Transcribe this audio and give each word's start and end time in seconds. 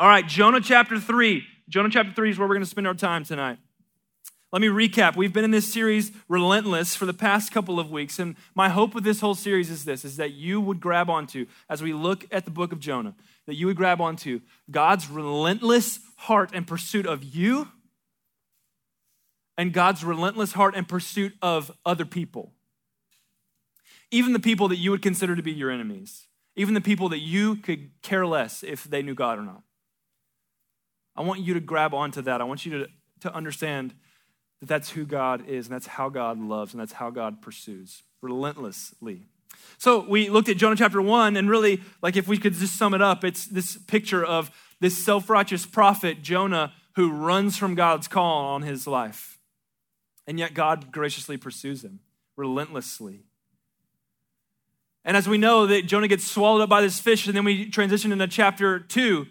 All 0.00 0.08
right, 0.08 0.26
Jonah 0.26 0.62
chapter 0.62 0.98
3. 0.98 1.44
Jonah 1.68 1.90
chapter 1.90 2.10
3 2.10 2.30
is 2.30 2.38
where 2.38 2.48
we're 2.48 2.54
going 2.54 2.64
to 2.64 2.70
spend 2.70 2.86
our 2.86 2.94
time 2.94 3.22
tonight. 3.22 3.58
Let 4.50 4.62
me 4.62 4.68
recap. 4.68 5.14
We've 5.14 5.30
been 5.30 5.44
in 5.44 5.50
this 5.50 5.70
series, 5.70 6.10
Relentless, 6.26 6.96
for 6.96 7.04
the 7.04 7.12
past 7.12 7.52
couple 7.52 7.78
of 7.78 7.90
weeks. 7.90 8.18
And 8.18 8.36
my 8.54 8.70
hope 8.70 8.94
with 8.94 9.04
this 9.04 9.20
whole 9.20 9.34
series 9.34 9.68
is 9.68 9.84
this, 9.84 10.02
is 10.06 10.16
that 10.16 10.32
you 10.32 10.58
would 10.58 10.80
grab 10.80 11.10
onto, 11.10 11.44
as 11.68 11.82
we 11.82 11.92
look 11.92 12.24
at 12.32 12.46
the 12.46 12.50
book 12.50 12.72
of 12.72 12.80
Jonah, 12.80 13.14
that 13.44 13.56
you 13.56 13.66
would 13.66 13.76
grab 13.76 14.00
onto 14.00 14.40
God's 14.70 15.06
relentless 15.10 16.00
heart 16.16 16.48
and 16.54 16.66
pursuit 16.66 17.04
of 17.04 17.22
you 17.22 17.68
and 19.58 19.70
God's 19.70 20.02
relentless 20.02 20.52
heart 20.52 20.74
and 20.74 20.88
pursuit 20.88 21.34
of 21.42 21.70
other 21.84 22.06
people. 22.06 22.54
Even 24.10 24.32
the 24.32 24.40
people 24.40 24.66
that 24.68 24.76
you 24.76 24.92
would 24.92 25.02
consider 25.02 25.36
to 25.36 25.42
be 25.42 25.52
your 25.52 25.70
enemies. 25.70 26.26
Even 26.56 26.72
the 26.72 26.80
people 26.80 27.10
that 27.10 27.20
you 27.20 27.56
could 27.56 27.90
care 28.00 28.26
less 28.26 28.62
if 28.62 28.84
they 28.84 29.02
knew 29.02 29.14
God 29.14 29.38
or 29.38 29.42
not. 29.42 29.62
I 31.20 31.22
want 31.22 31.40
you 31.40 31.52
to 31.52 31.60
grab 31.60 31.92
onto 31.92 32.22
that. 32.22 32.40
I 32.40 32.44
want 32.44 32.64
you 32.64 32.78
to, 32.78 32.86
to 33.20 33.34
understand 33.34 33.92
that 34.60 34.70
that's 34.70 34.88
who 34.88 35.04
God 35.04 35.46
is, 35.46 35.66
and 35.66 35.74
that's 35.74 35.86
how 35.86 36.08
God 36.08 36.40
loves, 36.40 36.72
and 36.72 36.80
that's 36.80 36.94
how 36.94 37.10
God 37.10 37.42
pursues 37.42 38.02
relentlessly. 38.22 39.26
So 39.76 40.00
we 40.08 40.30
looked 40.30 40.48
at 40.48 40.56
Jonah 40.56 40.76
chapter 40.76 41.02
one, 41.02 41.36
and 41.36 41.50
really, 41.50 41.82
like 42.00 42.16
if 42.16 42.26
we 42.26 42.38
could 42.38 42.54
just 42.54 42.78
sum 42.78 42.94
it 42.94 43.02
up, 43.02 43.22
it's 43.22 43.44
this 43.44 43.76
picture 43.76 44.24
of 44.24 44.50
this 44.80 44.96
self 44.96 45.28
righteous 45.28 45.66
prophet, 45.66 46.22
Jonah, 46.22 46.72
who 46.96 47.12
runs 47.12 47.58
from 47.58 47.74
God's 47.74 48.08
call 48.08 48.46
on 48.46 48.62
his 48.62 48.86
life. 48.86 49.38
And 50.26 50.38
yet 50.38 50.54
God 50.54 50.90
graciously 50.90 51.36
pursues 51.36 51.84
him 51.84 52.00
relentlessly. 52.34 53.24
And 55.04 55.18
as 55.18 55.28
we 55.28 55.36
know 55.36 55.66
that 55.66 55.84
Jonah 55.84 56.08
gets 56.08 56.26
swallowed 56.26 56.62
up 56.62 56.70
by 56.70 56.80
this 56.80 56.98
fish, 56.98 57.26
and 57.26 57.36
then 57.36 57.44
we 57.44 57.68
transition 57.68 58.10
into 58.10 58.26
chapter 58.26 58.78
two. 58.78 59.26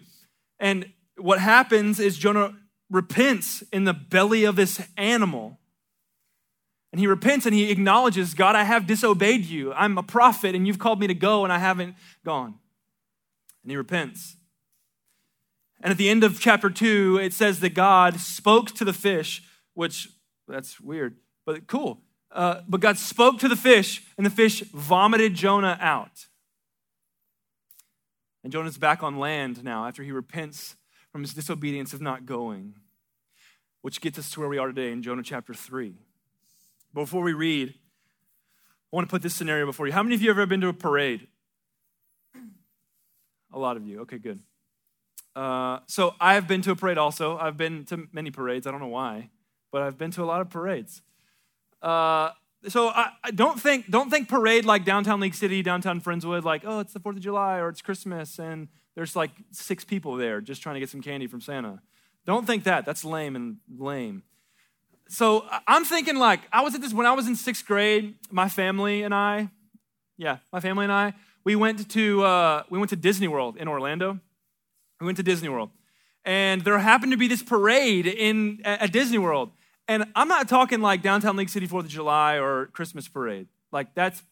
And 0.60 0.86
what 1.22 1.40
happens 1.40 2.00
is 2.00 2.18
Jonah 2.18 2.54
repents 2.90 3.62
in 3.72 3.84
the 3.84 3.94
belly 3.94 4.44
of 4.44 4.56
this 4.56 4.82
animal. 4.96 5.58
And 6.92 6.98
he 6.98 7.06
repents 7.06 7.46
and 7.46 7.54
he 7.54 7.70
acknowledges, 7.70 8.34
God, 8.34 8.56
I 8.56 8.64
have 8.64 8.86
disobeyed 8.86 9.44
you. 9.44 9.72
I'm 9.72 9.96
a 9.96 10.02
prophet 10.02 10.54
and 10.54 10.66
you've 10.66 10.78
called 10.78 10.98
me 10.98 11.06
to 11.06 11.14
go 11.14 11.44
and 11.44 11.52
I 11.52 11.58
haven't 11.58 11.94
gone. 12.24 12.54
And 13.62 13.70
he 13.70 13.76
repents. 13.76 14.36
And 15.80 15.90
at 15.90 15.98
the 15.98 16.10
end 16.10 16.24
of 16.24 16.40
chapter 16.40 16.68
two, 16.68 17.18
it 17.22 17.32
says 17.32 17.60
that 17.60 17.74
God 17.74 18.18
spoke 18.20 18.72
to 18.72 18.84
the 18.84 18.92
fish, 18.92 19.42
which 19.74 20.08
that's 20.46 20.80
weird, 20.80 21.16
but 21.46 21.66
cool. 21.66 22.02
Uh, 22.32 22.60
but 22.68 22.80
God 22.80 22.98
spoke 22.98 23.38
to 23.40 23.48
the 23.48 23.56
fish, 23.56 24.02
and 24.16 24.24
the 24.24 24.30
fish 24.30 24.60
vomited 24.72 25.34
Jonah 25.34 25.76
out. 25.80 26.26
And 28.44 28.52
Jonah's 28.52 28.78
back 28.78 29.02
on 29.02 29.18
land 29.18 29.64
now 29.64 29.86
after 29.86 30.02
he 30.02 30.12
repents 30.12 30.76
from 31.12 31.22
his 31.22 31.34
disobedience 31.34 31.92
of 31.92 32.00
not 32.00 32.26
going, 32.26 32.74
which 33.82 34.00
gets 34.00 34.18
us 34.18 34.30
to 34.30 34.40
where 34.40 34.48
we 34.48 34.58
are 34.58 34.68
today 34.68 34.92
in 34.92 35.02
Jonah 35.02 35.22
chapter 35.22 35.54
3. 35.54 35.94
Before 36.94 37.22
we 37.22 37.32
read, 37.32 37.70
I 37.70 38.96
want 38.96 39.08
to 39.08 39.10
put 39.10 39.22
this 39.22 39.34
scenario 39.34 39.66
before 39.66 39.86
you. 39.86 39.92
How 39.92 40.02
many 40.02 40.14
of 40.14 40.22
you 40.22 40.28
have 40.28 40.38
ever 40.38 40.46
been 40.46 40.60
to 40.60 40.68
a 40.68 40.72
parade? 40.72 41.26
A 43.52 43.58
lot 43.58 43.76
of 43.76 43.86
you. 43.86 44.00
Okay, 44.00 44.18
good. 44.18 44.40
Uh, 45.34 45.80
so 45.86 46.14
I've 46.20 46.46
been 46.46 46.62
to 46.62 46.72
a 46.72 46.76
parade 46.76 46.98
also. 46.98 47.36
I've 47.38 47.56
been 47.56 47.84
to 47.86 48.08
many 48.12 48.30
parades. 48.30 48.66
I 48.66 48.70
don't 48.70 48.80
know 48.80 48.88
why, 48.88 49.30
but 49.72 49.82
I've 49.82 49.98
been 49.98 50.10
to 50.12 50.22
a 50.22 50.26
lot 50.26 50.40
of 50.40 50.50
parades. 50.50 51.02
Uh, 51.82 52.30
so 52.68 52.88
I, 52.88 53.12
I, 53.24 53.30
don't 53.30 53.58
think 53.58 53.90
don't 53.90 54.10
think 54.10 54.28
parade 54.28 54.64
like 54.64 54.84
downtown 54.84 55.20
League 55.20 55.34
City, 55.34 55.62
downtown 55.62 56.00
Friendswood, 56.00 56.44
like 56.44 56.62
oh 56.66 56.80
it's 56.80 56.92
the 56.92 57.00
Fourth 57.00 57.16
of 57.16 57.22
July 57.22 57.58
or 57.58 57.68
it's 57.68 57.80
Christmas 57.80 58.38
and 58.38 58.68
there's 58.94 59.16
like 59.16 59.30
six 59.52 59.84
people 59.84 60.16
there 60.16 60.40
just 60.40 60.62
trying 60.62 60.74
to 60.74 60.80
get 60.80 60.88
some 60.88 61.02
candy 61.02 61.26
from 61.26 61.40
Santa. 61.40 61.80
Don't 62.26 62.46
think 62.46 62.64
that. 62.64 62.84
That's 62.84 63.04
lame 63.04 63.36
and 63.36 63.56
lame. 63.76 64.22
So 65.08 65.44
I'm 65.66 65.84
thinking 65.84 66.16
like 66.16 66.40
I 66.52 66.62
was 66.62 66.74
at 66.74 66.80
this 66.80 66.92
when 66.92 67.06
I 67.06 67.12
was 67.12 67.26
in 67.26 67.34
sixth 67.34 67.66
grade. 67.66 68.14
My 68.30 68.48
family 68.48 69.02
and 69.02 69.14
I, 69.14 69.50
yeah, 70.16 70.38
my 70.52 70.60
family 70.60 70.84
and 70.84 70.92
I, 70.92 71.14
we 71.44 71.56
went 71.56 71.90
to 71.90 72.22
uh, 72.22 72.62
we 72.70 72.78
went 72.78 72.90
to 72.90 72.96
Disney 72.96 73.26
World 73.26 73.56
in 73.56 73.68
Orlando. 73.68 74.20
We 75.00 75.06
went 75.06 75.16
to 75.16 75.22
Disney 75.22 75.48
World, 75.48 75.70
and 76.24 76.62
there 76.62 76.78
happened 76.78 77.12
to 77.12 77.18
be 77.18 77.26
this 77.26 77.42
parade 77.42 78.06
in 78.06 78.60
at 78.64 78.92
Disney 78.92 79.18
World. 79.18 79.50
And 79.88 80.04
I'm 80.14 80.28
not 80.28 80.48
talking 80.48 80.80
like 80.80 81.02
downtown 81.02 81.36
League 81.36 81.48
City 81.48 81.66
Fourth 81.66 81.86
of 81.86 81.90
July 81.90 82.38
or 82.38 82.66
Christmas 82.66 83.08
parade. 83.08 83.48
Like 83.72 83.94
that's 83.94 84.22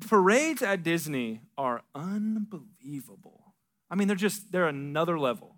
parades 0.00 0.62
at 0.62 0.82
Disney 0.82 1.40
are 1.56 1.82
unbelievable. 1.94 3.54
I 3.90 3.94
mean, 3.94 4.08
they're 4.08 4.16
just, 4.16 4.50
they're 4.52 4.68
another 4.68 5.18
level. 5.18 5.56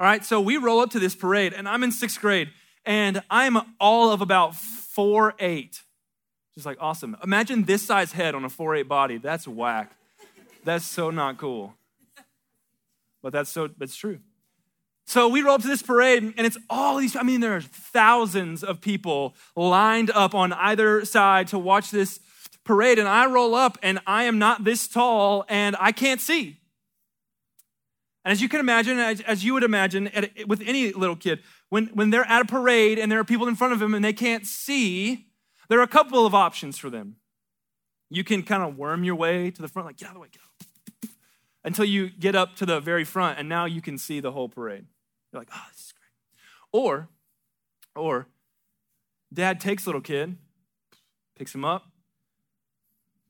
All 0.00 0.06
right, 0.06 0.24
so 0.24 0.40
we 0.40 0.56
roll 0.56 0.80
up 0.80 0.90
to 0.90 0.98
this 0.98 1.14
parade, 1.14 1.52
and 1.52 1.68
I'm 1.68 1.82
in 1.82 1.90
sixth 1.90 2.20
grade, 2.20 2.50
and 2.84 3.22
I'm 3.28 3.58
all 3.80 4.12
of 4.12 4.20
about 4.20 4.54
four 4.54 5.34
eight. 5.38 5.82
Just 6.54 6.66
like 6.66 6.78
awesome. 6.80 7.16
Imagine 7.22 7.64
this 7.64 7.84
size 7.84 8.12
head 8.12 8.34
on 8.34 8.44
a 8.44 8.48
four 8.48 8.74
eight 8.74 8.88
body. 8.88 9.18
That's 9.18 9.46
whack. 9.46 9.92
That's 10.64 10.84
so 10.84 11.10
not 11.10 11.38
cool. 11.38 11.74
But 13.22 13.32
that's 13.32 13.50
so, 13.50 13.68
that's 13.76 13.96
true. 13.96 14.20
So 15.06 15.26
we 15.26 15.42
roll 15.42 15.54
up 15.54 15.62
to 15.62 15.68
this 15.68 15.82
parade, 15.82 16.22
and 16.22 16.46
it's 16.46 16.58
all 16.68 16.98
these, 16.98 17.16
I 17.16 17.22
mean, 17.22 17.40
there 17.40 17.56
are 17.56 17.60
thousands 17.60 18.62
of 18.62 18.80
people 18.80 19.34
lined 19.56 20.10
up 20.10 20.34
on 20.34 20.52
either 20.52 21.04
side 21.04 21.48
to 21.48 21.58
watch 21.58 21.90
this 21.90 22.20
parade 22.68 22.98
and 22.98 23.08
I 23.08 23.24
roll 23.24 23.54
up 23.54 23.78
and 23.82 23.98
I 24.06 24.24
am 24.24 24.38
not 24.38 24.62
this 24.62 24.86
tall 24.86 25.46
and 25.48 25.74
I 25.80 25.90
can't 25.90 26.20
see. 26.20 26.60
And 28.26 28.32
as 28.32 28.42
you 28.42 28.48
can 28.50 28.60
imagine, 28.60 28.98
as, 28.98 29.22
as 29.22 29.42
you 29.42 29.54
would 29.54 29.62
imagine 29.62 30.08
at, 30.08 30.46
with 30.46 30.60
any 30.66 30.92
little 30.92 31.16
kid, 31.16 31.40
when, 31.70 31.86
when 31.94 32.10
they're 32.10 32.28
at 32.28 32.42
a 32.42 32.44
parade 32.44 32.98
and 32.98 33.10
there 33.10 33.18
are 33.18 33.24
people 33.24 33.48
in 33.48 33.56
front 33.56 33.72
of 33.72 33.78
them 33.78 33.94
and 33.94 34.04
they 34.04 34.12
can't 34.12 34.46
see, 34.46 35.28
there 35.70 35.78
are 35.78 35.82
a 35.82 35.88
couple 35.88 36.26
of 36.26 36.34
options 36.34 36.76
for 36.76 36.90
them. 36.90 37.16
You 38.10 38.22
can 38.22 38.42
kind 38.42 38.62
of 38.62 38.76
worm 38.76 39.02
your 39.02 39.14
way 39.14 39.50
to 39.50 39.62
the 39.62 39.68
front, 39.68 39.86
like, 39.86 39.96
get 39.96 40.06
out 40.06 40.10
of 40.10 40.14
the 40.16 40.20
way, 40.20 40.28
get 40.30 40.42
out. 40.42 41.10
Until 41.64 41.86
you 41.86 42.10
get 42.10 42.34
up 42.34 42.54
to 42.56 42.66
the 42.66 42.80
very 42.80 43.04
front 43.04 43.38
and 43.38 43.48
now 43.48 43.64
you 43.64 43.80
can 43.80 43.96
see 43.96 44.20
the 44.20 44.32
whole 44.32 44.50
parade. 44.50 44.84
You're 45.32 45.40
like, 45.40 45.48
oh, 45.54 45.64
this 45.72 45.86
is 45.86 45.92
great. 45.92 46.82
Or, 46.82 47.08
or, 47.96 48.26
dad 49.32 49.58
takes 49.58 49.86
little 49.86 50.02
kid, 50.02 50.36
picks 51.34 51.54
him 51.54 51.64
up, 51.64 51.86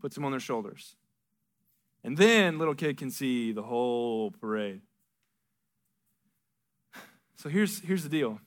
puts 0.01 0.15
them 0.15 0.25
on 0.25 0.31
their 0.31 0.41
shoulders. 0.41 0.97
And 2.05 2.17
then 2.17 2.59
little 2.59 2.75
kid 2.75 2.97
can 2.97 3.11
see 3.11 3.53
the 3.53 3.63
whole 3.63 4.31
parade. 4.31 4.81
So 7.37 7.49
here's, 7.49 7.79
here's 7.81 8.03
the 8.03 8.09
deal. 8.09 8.41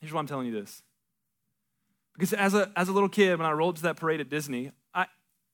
Here's 0.00 0.12
why 0.12 0.20
I'm 0.20 0.28
telling 0.28 0.46
you 0.46 0.52
this. 0.52 0.84
Because 2.14 2.32
as 2.32 2.54
a, 2.54 2.70
as 2.76 2.88
a 2.88 2.92
little 2.92 3.08
kid, 3.08 3.36
when 3.36 3.46
I 3.46 3.50
rolled 3.50 3.76
to 3.76 3.82
that 3.82 3.96
parade 3.96 4.20
at 4.20 4.30
Disney, 4.30 4.70
I, 4.94 5.06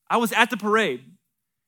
I 0.07 0.17
was 0.17 0.31
at 0.33 0.51
the 0.51 0.57
parade. 0.57 1.03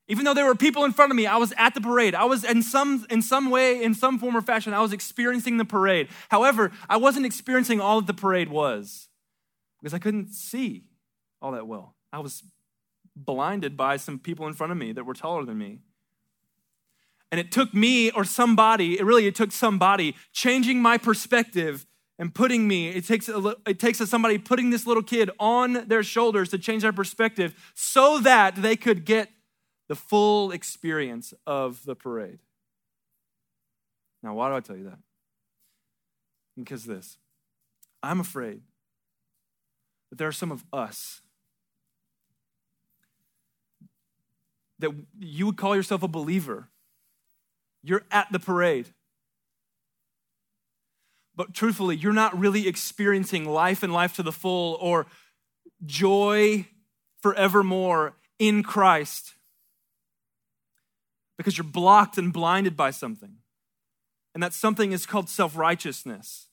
Even 0.08 0.24
though 0.24 0.34
there 0.34 0.46
were 0.46 0.54
people 0.54 0.84
in 0.84 0.92
front 0.92 1.10
of 1.10 1.16
me, 1.16 1.26
I 1.26 1.36
was 1.36 1.52
at 1.58 1.74
the 1.74 1.80
parade. 1.80 2.14
I 2.14 2.24
was 2.24 2.44
in 2.44 2.62
some, 2.62 3.04
in 3.10 3.20
some 3.20 3.50
way, 3.50 3.82
in 3.82 3.94
some 3.94 4.18
form 4.18 4.36
or 4.36 4.40
fashion, 4.40 4.72
I 4.72 4.80
was 4.80 4.92
experiencing 4.92 5.56
the 5.56 5.64
parade. 5.64 6.08
However, 6.28 6.70
I 6.88 6.96
wasn't 6.96 7.26
experiencing 7.26 7.80
all 7.80 8.00
that 8.00 8.06
the 8.06 8.14
parade 8.14 8.48
was 8.48 9.08
because 9.80 9.92
I 9.92 9.98
couldn't 9.98 10.32
see 10.32 10.84
all 11.42 11.52
that 11.52 11.66
well. 11.66 11.96
I 12.12 12.20
was 12.20 12.44
blinded 13.16 13.76
by 13.76 13.96
some 13.96 14.18
people 14.18 14.46
in 14.46 14.52
front 14.52 14.70
of 14.70 14.78
me 14.78 14.92
that 14.92 15.04
were 15.04 15.14
taller 15.14 15.44
than 15.44 15.58
me. 15.58 15.78
And 17.32 17.40
it 17.40 17.50
took 17.50 17.74
me 17.74 18.10
or 18.10 18.24
somebody, 18.24 18.98
it 18.98 19.04
really 19.04 19.26
it 19.26 19.34
took 19.34 19.50
somebody 19.50 20.14
changing 20.32 20.80
my 20.80 20.98
perspective 20.98 21.86
and 22.18 22.34
putting 22.34 22.68
me, 22.68 22.88
it 22.88 23.06
takes, 23.06 23.28
a, 23.28 23.56
it 23.66 23.78
takes 23.78 23.98
somebody 23.98 24.38
putting 24.38 24.70
this 24.70 24.86
little 24.86 25.02
kid 25.02 25.30
on 25.38 25.86
their 25.88 26.02
shoulders 26.02 26.50
to 26.50 26.58
change 26.58 26.82
their 26.82 26.92
perspective 26.92 27.72
so 27.74 28.18
that 28.20 28.56
they 28.56 28.76
could 28.76 29.04
get 29.04 29.30
the 29.88 29.94
full 29.94 30.50
experience 30.52 31.34
of 31.46 31.84
the 31.84 31.94
parade. 31.94 32.38
Now, 34.22 34.34
why 34.34 34.48
do 34.48 34.56
I 34.56 34.60
tell 34.60 34.76
you 34.76 34.84
that? 34.84 34.98
Because 36.56 36.84
this 36.84 37.18
I'm 38.02 38.20
afraid 38.20 38.62
that 40.10 40.18
there 40.18 40.28
are 40.28 40.32
some 40.32 40.52
of 40.52 40.64
us 40.72 41.20
that 44.86 45.04
you 45.18 45.46
would 45.46 45.56
call 45.56 45.76
yourself 45.76 46.02
a 46.02 46.08
believer. 46.08 46.68
You're 47.82 48.04
at 48.10 48.30
the 48.32 48.38
parade. 48.38 48.88
But 51.34 51.52
truthfully, 51.52 51.96
you're 51.96 52.12
not 52.12 52.38
really 52.38 52.66
experiencing 52.66 53.44
life 53.44 53.82
and 53.82 53.92
life 53.92 54.16
to 54.16 54.22
the 54.22 54.32
full 54.32 54.78
or 54.80 55.06
joy 55.84 56.66
forevermore 57.20 58.14
in 58.38 58.62
Christ 58.62 59.34
because 61.36 61.58
you're 61.58 61.64
blocked 61.64 62.16
and 62.16 62.32
blinded 62.32 62.76
by 62.76 62.90
something. 62.90 63.36
And 64.34 64.42
that 64.42 64.54
something 64.54 64.92
is 64.92 65.06
called 65.06 65.28
self 65.28 65.56
righteousness. 65.56 66.48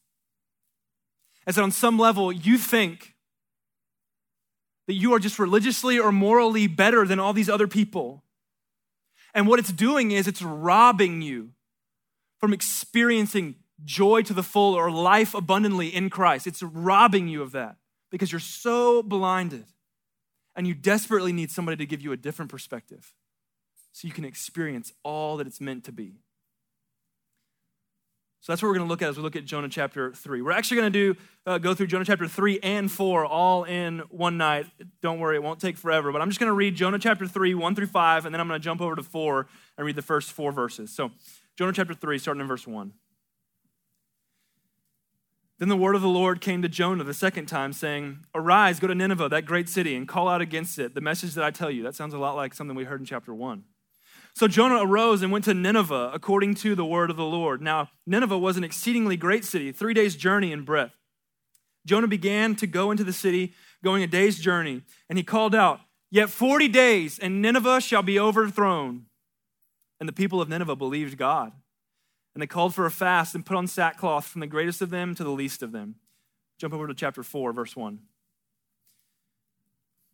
As 1.45 1.57
on 1.57 1.71
some 1.71 1.97
level, 1.97 2.31
you 2.31 2.57
think 2.57 3.12
that 4.87 4.93
you 4.93 5.13
are 5.13 5.19
just 5.19 5.39
religiously 5.39 5.99
or 5.99 6.11
morally 6.11 6.67
better 6.67 7.05
than 7.05 7.19
all 7.19 7.33
these 7.33 7.49
other 7.49 7.67
people. 7.67 8.23
And 9.33 9.47
what 9.47 9.59
it's 9.59 9.71
doing 9.71 10.11
is 10.11 10.27
it's 10.27 10.41
robbing 10.41 11.21
you 11.21 11.51
from 12.39 12.53
experiencing 12.53 13.55
joy 13.83 14.21
to 14.23 14.33
the 14.33 14.43
full 14.43 14.75
or 14.75 14.91
life 14.91 15.33
abundantly 15.33 15.87
in 15.87 16.09
Christ. 16.09 16.45
It's 16.45 16.61
robbing 16.61 17.27
you 17.27 17.41
of 17.41 17.51
that 17.53 17.77
because 18.11 18.31
you're 18.31 18.39
so 18.39 19.01
blinded 19.01 19.65
and 20.55 20.67
you 20.67 20.73
desperately 20.73 21.33
need 21.33 21.51
somebody 21.51 21.77
to 21.77 21.85
give 21.85 22.01
you 22.01 22.11
a 22.11 22.17
different 22.17 22.51
perspective 22.51 23.13
so 23.91 24.07
you 24.07 24.13
can 24.13 24.25
experience 24.25 24.91
all 25.03 25.37
that 25.37 25.47
it's 25.47 25.61
meant 25.61 25.83
to 25.85 25.91
be. 25.91 26.22
So 28.43 28.51
that's 28.51 28.61
what 28.61 28.67
we're 28.67 28.75
going 28.75 28.87
to 28.87 28.89
look 28.89 29.01
at 29.01 29.07
as 29.07 29.15
we 29.15 29.23
look 29.23 29.37
at 29.37 29.45
Jonah 29.45 29.69
chapter 29.69 30.11
3. 30.11 30.41
We're 30.41 30.51
actually 30.51 30.75
going 30.75 30.91
to 30.91 31.13
do 31.13 31.19
uh, 31.45 31.57
go 31.59 31.73
through 31.73 31.87
Jonah 31.87 32.03
chapter 32.03 32.27
3 32.27 32.59
and 32.61 32.91
4 32.91 33.25
all 33.25 33.63
in 33.63 33.99
one 34.09 34.35
night. 34.35 34.65
Don't 35.01 35.19
worry, 35.19 35.37
it 35.37 35.43
won't 35.43 35.61
take 35.61 35.77
forever, 35.77 36.11
but 36.11 36.21
I'm 36.21 36.29
just 36.29 36.41
going 36.41 36.49
to 36.49 36.53
read 36.53 36.75
Jonah 36.75 36.99
chapter 36.99 37.25
3, 37.25 37.53
1 37.53 37.75
through 37.75 37.87
5, 37.87 38.25
and 38.25 38.35
then 38.35 38.41
I'm 38.41 38.49
going 38.49 38.59
to 38.59 38.63
jump 38.63 38.81
over 38.81 38.97
to 38.97 39.03
4 39.03 39.47
and 39.77 39.87
read 39.87 39.95
the 39.95 40.01
first 40.01 40.33
four 40.33 40.51
verses. 40.51 40.93
So, 40.93 41.11
Jonah 41.57 41.71
chapter 41.71 41.93
3, 41.93 42.19
starting 42.19 42.41
in 42.41 42.47
verse 42.47 42.67
1. 42.67 42.91
Then 45.59 45.69
the 45.69 45.77
word 45.77 45.95
of 45.95 46.01
the 46.01 46.09
Lord 46.09 46.41
came 46.41 46.61
to 46.63 46.69
Jonah 46.69 47.05
the 47.05 47.13
second 47.13 47.45
time, 47.45 47.71
saying, 47.71 48.25
Arise, 48.35 48.81
go 48.81 48.87
to 48.87 48.95
Nineveh, 48.95 49.29
that 49.29 49.45
great 49.45 49.69
city, 49.69 49.95
and 49.95 50.05
call 50.05 50.27
out 50.27 50.41
against 50.41 50.77
it 50.79 50.95
the 50.95 51.01
message 51.01 51.33
that 51.35 51.45
I 51.45 51.51
tell 51.51 51.71
you. 51.71 51.81
That 51.83 51.95
sounds 51.95 52.13
a 52.13 52.17
lot 52.17 52.35
like 52.35 52.53
something 52.53 52.75
we 52.75 52.83
heard 52.83 52.99
in 52.99 53.05
chapter 53.05 53.33
1. 53.33 53.63
So 54.35 54.47
Jonah 54.47 54.79
arose 54.81 55.21
and 55.21 55.31
went 55.31 55.45
to 55.45 55.53
Nineveh 55.53 56.11
according 56.13 56.55
to 56.55 56.73
the 56.73 56.85
word 56.85 57.11
of 57.11 57.17
the 57.17 57.25
Lord. 57.25 57.61
Now, 57.61 57.89
Nineveh 58.07 58.37
was 58.37 58.57
an 58.57 58.63
exceedingly 58.63 59.15
great 59.15 59.45
city, 59.45 59.71
three 59.71 59.93
days' 59.93 60.15
journey 60.15 60.51
in 60.51 60.63
breadth. 60.63 60.93
Jonah 61.85 62.07
began 62.07 62.55
to 62.55 62.65
go 62.65 62.91
into 62.91 63.03
the 63.03 63.13
city, 63.13 63.53
going 63.83 64.01
a 64.01 64.07
day's 64.07 64.39
journey, 64.39 64.81
and 65.09 65.17
he 65.17 65.23
called 65.23 65.53
out, 65.53 65.81
Yet 66.09 66.29
40 66.29 66.67
days, 66.67 67.17
and 67.17 67.41
Nineveh 67.41 67.81
shall 67.81 68.03
be 68.03 68.19
overthrown. 68.19 69.07
And 69.99 70.07
the 70.07 70.13
people 70.13 70.41
of 70.41 70.49
Nineveh 70.49 70.75
believed 70.75 71.17
God. 71.17 71.51
And 72.33 72.41
they 72.41 72.47
called 72.47 72.75
for 72.75 72.85
a 72.85 72.91
fast 72.91 73.33
and 73.33 73.45
put 73.45 73.57
on 73.57 73.67
sackcloth 73.67 74.25
from 74.25 74.41
the 74.41 74.47
greatest 74.47 74.81
of 74.81 74.91
them 74.91 75.15
to 75.15 75.23
the 75.23 75.31
least 75.31 75.63
of 75.63 75.71
them. 75.71 75.95
Jump 76.59 76.73
over 76.73 76.87
to 76.87 76.93
chapter 76.93 77.23
4, 77.23 77.51
verse 77.51 77.75
1. 77.75 77.99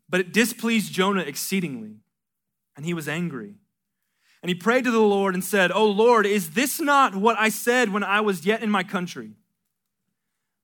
But 0.07 0.21
it 0.21 0.33
displeased 0.33 0.93
Jonah 0.93 1.21
exceedingly, 1.21 1.97
and 2.75 2.85
he 2.85 2.93
was 2.93 3.09
angry. 3.09 3.55
And 4.41 4.49
he 4.49 4.55
prayed 4.55 4.85
to 4.85 4.91
the 4.91 4.99
Lord 4.99 5.33
and 5.33 5.43
said, 5.43 5.71
Oh 5.71 5.87
Lord, 5.87 6.25
is 6.25 6.51
this 6.51 6.79
not 6.79 7.15
what 7.15 7.37
I 7.37 7.49
said 7.49 7.91
when 7.91 8.03
I 8.03 8.21
was 8.21 8.45
yet 8.45 8.63
in 8.63 8.69
my 8.69 8.83
country? 8.83 9.31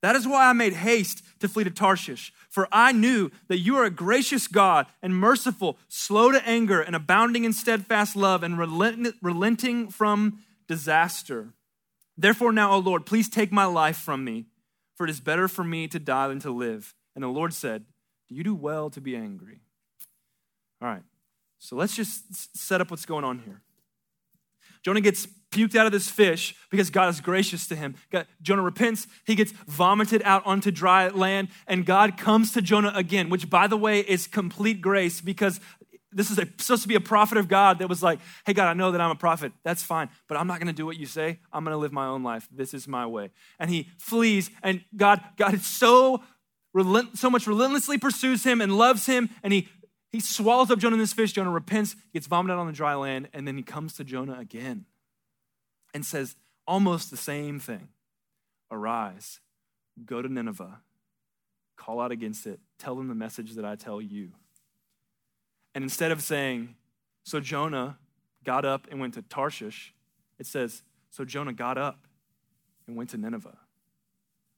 That 0.01 0.15
is 0.15 0.27
why 0.27 0.49
I 0.49 0.53
made 0.53 0.73
haste 0.73 1.23
to 1.39 1.47
flee 1.47 1.63
to 1.63 1.71
Tarshish, 1.71 2.31
for 2.47 2.67
I 2.71 2.91
knew 2.91 3.31
that 3.47 3.57
you 3.57 3.75
are 3.77 3.85
a 3.85 3.89
gracious 3.89 4.47
God 4.47 4.85
and 5.01 5.15
merciful, 5.15 5.79
slow 5.87 6.31
to 6.31 6.47
anger, 6.47 6.79
and 6.79 6.95
abounding 6.95 7.43
in 7.43 7.53
steadfast 7.53 8.15
love, 8.15 8.43
and 8.43 8.55
relenting 8.59 9.89
from 9.89 10.43
disaster. 10.67 11.53
Therefore, 12.15 12.51
now, 12.51 12.73
O 12.73 12.77
Lord, 12.77 13.07
please 13.07 13.27
take 13.27 13.51
my 13.51 13.65
life 13.65 13.97
from 13.97 14.23
me, 14.23 14.45
for 14.93 15.05
it 15.05 15.09
is 15.09 15.19
better 15.19 15.47
for 15.47 15.63
me 15.63 15.87
to 15.87 15.97
die 15.97 16.27
than 16.27 16.39
to 16.41 16.51
live. 16.51 16.93
And 17.15 17.23
the 17.23 17.27
Lord 17.29 17.51
said, 17.51 17.85
Do 18.29 18.35
you 18.35 18.43
do 18.43 18.53
well 18.53 18.91
to 18.91 19.01
be 19.01 19.15
angry? 19.15 19.61
All 20.83 20.87
right, 20.87 21.03
so 21.57 21.75
let's 21.75 21.95
just 21.95 22.55
set 22.55 22.79
up 22.79 22.91
what's 22.91 23.07
going 23.07 23.23
on 23.23 23.39
here. 23.39 23.63
Jonah 24.85 25.01
gets 25.01 25.27
puked 25.49 25.75
out 25.75 25.87
of 25.87 25.91
this 25.91 26.07
fish 26.07 26.55
because 26.69 26.91
God 26.91 27.09
is 27.09 27.19
gracious 27.19 27.65
to 27.67 27.75
him. 27.75 27.95
Jonah 28.43 28.61
repents, 28.61 29.07
he 29.25 29.33
gets 29.33 29.51
vomited 29.67 30.21
out 30.23 30.45
onto 30.45 30.69
dry 30.69 31.07
land, 31.07 31.47
and 31.65 31.87
God 31.87 32.17
comes 32.17 32.51
to 32.51 32.61
Jonah 32.61 32.91
again, 32.93 33.29
which, 33.31 33.49
by 33.49 33.65
the 33.65 33.77
way, 33.77 34.01
is 34.01 34.27
complete 34.27 34.81
grace 34.81 35.21
because 35.21 35.59
this 36.11 36.29
is 36.29 36.37
a, 36.37 36.45
supposed 36.59 36.83
to 36.83 36.87
be 36.87 36.93
a 36.93 37.01
prophet 37.01 37.39
of 37.39 37.47
God 37.47 37.79
that 37.79 37.89
was 37.89 38.03
like, 38.03 38.19
hey, 38.45 38.53
God, 38.53 38.67
I 38.67 38.73
know 38.73 38.91
that 38.91 39.01
I'm 39.01 39.09
a 39.09 39.15
prophet. 39.15 39.53
That's 39.63 39.81
fine, 39.81 40.07
but 40.27 40.37
I'm 40.37 40.45
not 40.45 40.59
going 40.59 40.67
to 40.67 40.73
do 40.73 40.85
what 40.85 40.97
you 40.97 41.07
say. 41.07 41.39
I'm 41.51 41.63
going 41.63 41.73
to 41.73 41.79
live 41.79 41.91
my 41.91 42.05
own 42.05 42.21
life. 42.21 42.47
This 42.51 42.75
is 42.75 42.87
my 42.87 43.07
way. 43.07 43.31
And 43.57 43.71
he 43.71 43.89
flees, 43.97 44.51
and 44.61 44.83
God, 44.95 45.19
God 45.35 45.55
is 45.55 45.65
so, 45.65 46.21
relent, 46.75 47.17
so 47.17 47.31
much 47.31 47.47
relentlessly 47.47 47.97
pursues 47.97 48.43
him 48.43 48.61
and 48.61 48.77
loves 48.77 49.07
him, 49.07 49.31
and 49.41 49.51
he 49.51 49.67
he 50.15 50.21
swallows 50.21 50.71
up 50.71 50.79
Jonah 50.79 50.93
in 50.93 50.99
this 50.99 51.11
fish. 51.11 51.33
Jonah 51.33 51.51
repents, 51.51 51.97
gets 52.13 52.25
vomited 52.25 52.57
on 52.57 52.67
the 52.67 52.71
dry 52.71 52.95
land, 52.95 53.27
and 53.33 53.45
then 53.45 53.57
he 53.57 53.63
comes 53.63 53.95
to 53.95 54.05
Jonah 54.05 54.39
again 54.39 54.85
and 55.93 56.05
says 56.05 56.37
almost 56.65 57.11
the 57.11 57.17
same 57.17 57.59
thing 57.59 57.89
Arise, 58.71 59.41
go 60.05 60.21
to 60.21 60.29
Nineveh, 60.29 60.79
call 61.75 61.99
out 61.99 62.13
against 62.13 62.47
it, 62.47 62.61
tell 62.79 62.95
them 62.95 63.09
the 63.09 63.15
message 63.15 63.55
that 63.55 63.65
I 63.65 63.75
tell 63.75 64.01
you. 64.01 64.31
And 65.73 65.83
instead 65.83 66.13
of 66.13 66.21
saying, 66.21 66.75
So 67.23 67.41
Jonah 67.41 67.97
got 68.45 68.63
up 68.63 68.87
and 68.89 69.01
went 69.01 69.15
to 69.15 69.21
Tarshish, 69.21 69.93
it 70.39 70.45
says, 70.45 70.83
So 71.09 71.25
Jonah 71.25 71.51
got 71.51 71.77
up 71.77 72.07
and 72.87 72.95
went 72.95 73.09
to 73.09 73.17
Nineveh, 73.17 73.57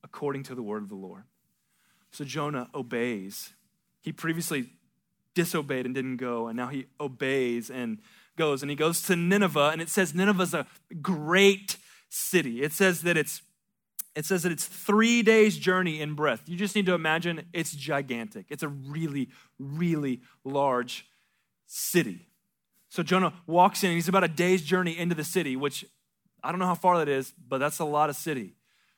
according 0.03 0.43
to 0.43 0.53
the 0.53 0.61
word 0.61 0.83
of 0.83 0.89
the 0.89 0.95
Lord. 0.95 1.23
So 2.11 2.23
Jonah 2.23 2.69
obeys. 2.75 3.53
He 4.01 4.11
previously 4.11 4.69
disobeyed 5.37 5.85
and 5.85 5.93
didn't 5.93 6.17
go, 6.17 6.47
and 6.47 6.57
now 6.57 6.67
he 6.67 6.87
obeys 6.99 7.69
and 7.69 7.99
goes. 8.35 8.63
And 8.63 8.71
he 8.71 8.75
goes 8.75 9.03
to 9.03 9.15
Nineveh, 9.15 9.69
and 9.71 9.81
it 9.81 9.87
says 9.87 10.15
Nineveh's 10.15 10.55
a 10.55 10.65
great 10.99 11.77
city. 12.09 12.63
It 12.63 12.73
says 12.73 13.03
that 13.03 13.15
it's 13.15 13.43
it 14.15 14.25
says 14.25 14.41
that 14.41 14.51
it's 14.51 14.65
three 14.65 15.21
days' 15.21 15.59
journey 15.59 16.01
in 16.01 16.15
breadth. 16.15 16.49
You 16.49 16.57
just 16.57 16.75
need 16.75 16.87
to 16.87 16.95
imagine 16.95 17.43
it's 17.53 17.71
gigantic. 17.71 18.47
It's 18.49 18.63
a 18.63 18.67
really, 18.67 19.29
really 19.59 20.21
large 20.43 21.05
city. 21.67 22.27
So 22.89 23.03
Jonah 23.03 23.31
walks 23.45 23.83
in, 23.83 23.91
and 23.91 23.95
he's 23.95 24.07
about 24.07 24.23
a 24.23 24.27
day's 24.27 24.63
journey 24.63 24.97
into 24.97 25.13
the 25.13 25.23
city, 25.23 25.55
which 25.55 25.85
I 26.43 26.49
don't 26.49 26.57
know 26.59 26.65
how 26.65 26.73
far 26.73 26.97
that 26.97 27.07
is, 27.07 27.31
but 27.47 27.59
that's 27.59 27.77
a 27.77 27.85
lot 27.85 28.09
of 28.09 28.15
city. 28.15 28.55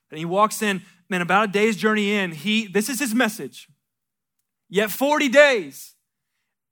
And 0.10 0.18
he 0.18 0.24
walks 0.24 0.62
in, 0.62 0.84
man, 1.10 1.22
about 1.22 1.50
a 1.50 1.52
day's 1.52 1.76
journey 1.76 2.14
in, 2.14 2.32
he 2.32 2.68
this 2.68 2.88
is 2.88 3.00
his 3.00 3.14
message. 3.14 3.68
Yet 4.70 4.90
40 4.90 5.28
days, 5.30 5.96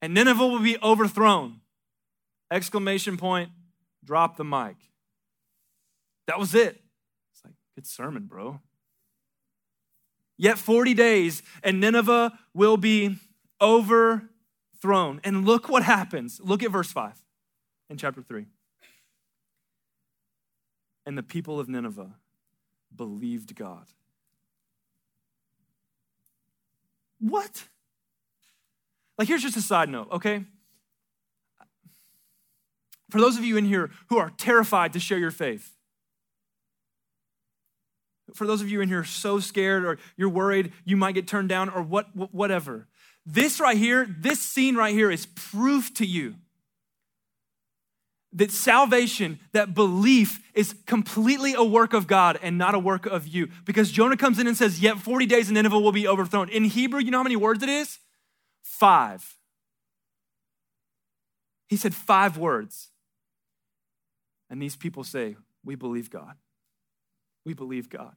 and 0.00 0.14
Nineveh 0.14 0.46
will 0.46 0.60
be 0.60 0.78
overthrown. 0.82 1.60
Exclamation 2.50 3.16
point, 3.16 3.50
drop 4.04 4.36
the 4.36 4.44
mic. 4.44 4.76
That 6.26 6.38
was 6.38 6.54
it. 6.54 6.80
It's 7.32 7.44
like, 7.44 7.54
good 7.74 7.86
sermon, 7.86 8.24
bro. 8.24 8.60
Yet 10.36 10.58
40 10.58 10.94
days, 10.94 11.42
and 11.62 11.80
Nineveh 11.80 12.38
will 12.54 12.76
be 12.76 13.16
overthrown. 13.60 15.20
And 15.24 15.44
look 15.44 15.68
what 15.68 15.82
happens. 15.82 16.40
Look 16.42 16.62
at 16.62 16.70
verse 16.70 16.92
5 16.92 17.20
in 17.90 17.96
chapter 17.96 18.22
3. 18.22 18.46
And 21.04 21.18
the 21.18 21.22
people 21.22 21.58
of 21.58 21.68
Nineveh 21.68 22.14
believed 22.94 23.54
God. 23.54 23.86
What? 27.18 27.64
Like, 29.18 29.28
here's 29.28 29.42
just 29.42 29.56
a 29.56 29.62
side 29.62 29.88
note, 29.88 30.08
okay? 30.12 30.44
For 33.10 33.20
those 33.20 33.36
of 33.36 33.44
you 33.44 33.56
in 33.56 33.64
here 33.64 33.90
who 34.08 34.18
are 34.18 34.30
terrified 34.36 34.92
to 34.92 35.00
share 35.00 35.18
your 35.18 35.30
faith, 35.30 35.74
for 38.34 38.46
those 38.46 38.60
of 38.60 38.70
you 38.70 38.80
in 38.80 38.88
here 38.88 39.04
so 39.04 39.40
scared 39.40 39.84
or 39.84 39.98
you're 40.16 40.28
worried 40.28 40.72
you 40.84 40.96
might 40.96 41.12
get 41.12 41.26
turned 41.26 41.48
down 41.48 41.68
or 41.70 41.82
what, 41.82 42.06
whatever, 42.32 42.86
this 43.26 43.58
right 43.58 43.76
here, 43.76 44.06
this 44.06 44.40
scene 44.40 44.76
right 44.76 44.94
here 44.94 45.10
is 45.10 45.26
proof 45.26 45.92
to 45.94 46.06
you 46.06 46.36
that 48.32 48.50
salvation, 48.50 49.38
that 49.52 49.74
belief 49.74 50.40
is 50.54 50.74
completely 50.86 51.54
a 51.54 51.64
work 51.64 51.94
of 51.94 52.06
God 52.06 52.38
and 52.42 52.58
not 52.58 52.74
a 52.74 52.78
work 52.78 53.06
of 53.06 53.26
you. 53.26 53.48
Because 53.64 53.90
Jonah 53.90 54.16
comes 54.16 54.38
in 54.38 54.46
and 54.46 54.56
says, 54.56 54.80
Yet 54.80 54.98
40 54.98 55.26
days 55.26 55.48
and 55.48 55.54
Nineveh 55.54 55.78
will 55.78 55.92
be 55.92 56.06
overthrown. 56.06 56.48
In 56.50 56.64
Hebrew, 56.64 57.00
you 57.00 57.10
know 57.10 57.18
how 57.18 57.22
many 57.22 57.36
words 57.36 57.62
it 57.62 57.68
is? 57.68 57.98
Five. 58.68 59.38
He 61.68 61.76
said 61.76 61.94
five 61.94 62.36
words. 62.36 62.90
And 64.50 64.60
these 64.62 64.76
people 64.76 65.04
say, 65.04 65.36
We 65.64 65.74
believe 65.74 66.10
God. 66.10 66.34
We 67.44 67.54
believe 67.54 67.88
God. 67.88 68.14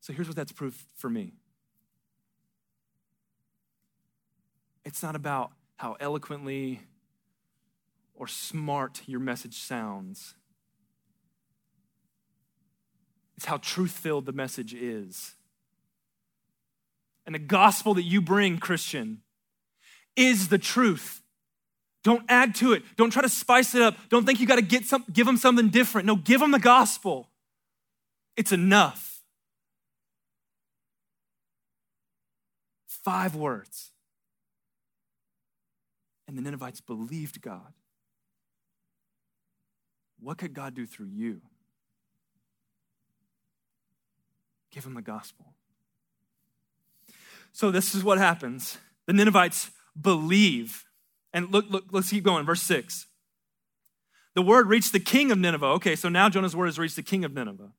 So 0.00 0.12
here's 0.12 0.28
what 0.28 0.36
that's 0.36 0.52
proof 0.52 0.86
for 0.94 1.10
me 1.10 1.32
it's 4.84 5.02
not 5.02 5.16
about 5.16 5.50
how 5.76 5.96
eloquently 5.98 6.80
or 8.14 8.28
smart 8.28 9.02
your 9.06 9.20
message 9.20 9.58
sounds, 9.58 10.36
it's 13.36 13.46
how 13.46 13.58
truth 13.58 13.90
filled 13.90 14.26
the 14.26 14.32
message 14.32 14.72
is. 14.72 15.35
And 17.26 17.34
the 17.34 17.40
gospel 17.40 17.94
that 17.94 18.04
you 18.04 18.20
bring, 18.20 18.58
Christian, 18.58 19.22
is 20.14 20.48
the 20.48 20.58
truth. 20.58 21.22
Don't 22.04 22.22
add 22.28 22.54
to 22.56 22.72
it. 22.72 22.84
Don't 22.96 23.10
try 23.10 23.22
to 23.22 23.28
spice 23.28 23.74
it 23.74 23.82
up. 23.82 23.96
Don't 24.08 24.24
think 24.24 24.38
you 24.38 24.46
got 24.46 24.56
to 24.56 24.62
get 24.62 24.84
some, 24.84 25.04
give 25.12 25.26
them 25.26 25.36
something 25.36 25.70
different. 25.70 26.06
No, 26.06 26.14
give 26.14 26.40
them 26.40 26.52
the 26.52 26.60
gospel. 26.60 27.28
It's 28.36 28.52
enough. 28.52 29.22
Five 32.86 33.34
words. 33.34 33.90
And 36.28 36.38
the 36.38 36.42
Ninevites 36.42 36.80
believed 36.80 37.40
God. 37.40 37.72
what 40.20 40.38
could 40.38 40.54
God 40.54 40.74
do 40.74 40.86
through 40.86 41.10
you? 41.12 41.40
Give 44.70 44.84
him 44.84 44.94
the 44.94 45.02
gospel. 45.02 45.54
So 47.56 47.70
this 47.70 47.94
is 47.94 48.04
what 48.04 48.18
happens. 48.18 48.76
The 49.06 49.14
Ninevites 49.14 49.70
believe. 49.98 50.84
And 51.32 51.50
look, 51.50 51.64
look, 51.70 51.84
let's 51.90 52.10
keep 52.10 52.22
going. 52.22 52.44
Verse 52.44 52.60
6. 52.60 53.06
The 54.34 54.42
word 54.42 54.68
reached 54.68 54.92
the 54.92 55.00
king 55.00 55.32
of 55.32 55.38
Nineveh. 55.38 55.64
Okay, 55.64 55.96
so 55.96 56.10
now 56.10 56.28
Jonah's 56.28 56.54
word 56.54 56.66
has 56.66 56.78
reached 56.78 56.96
the 56.96 57.02
king 57.02 57.24
of 57.24 57.32
Nineveh. 57.32 57.72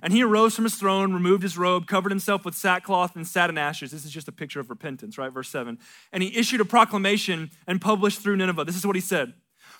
And 0.00 0.12
he 0.12 0.22
arose 0.22 0.54
from 0.54 0.62
his 0.62 0.76
throne, 0.76 1.12
removed 1.12 1.42
his 1.42 1.58
robe, 1.58 1.88
covered 1.88 2.12
himself 2.12 2.44
with 2.44 2.54
sackcloth 2.54 3.16
and 3.16 3.26
sat 3.26 3.50
in 3.50 3.58
ashes. 3.58 3.90
This 3.90 4.04
is 4.04 4.12
just 4.12 4.28
a 4.28 4.32
picture 4.32 4.60
of 4.60 4.70
repentance, 4.70 5.18
right? 5.18 5.32
Verse 5.32 5.48
7. 5.48 5.76
And 6.12 6.22
he 6.22 6.38
issued 6.38 6.60
a 6.60 6.64
proclamation 6.64 7.50
and 7.66 7.80
published 7.80 8.20
through 8.20 8.36
Nineveh. 8.36 8.64
This 8.64 8.76
is 8.76 8.86
what 8.86 8.94
he 8.94 9.02
said 9.02 9.34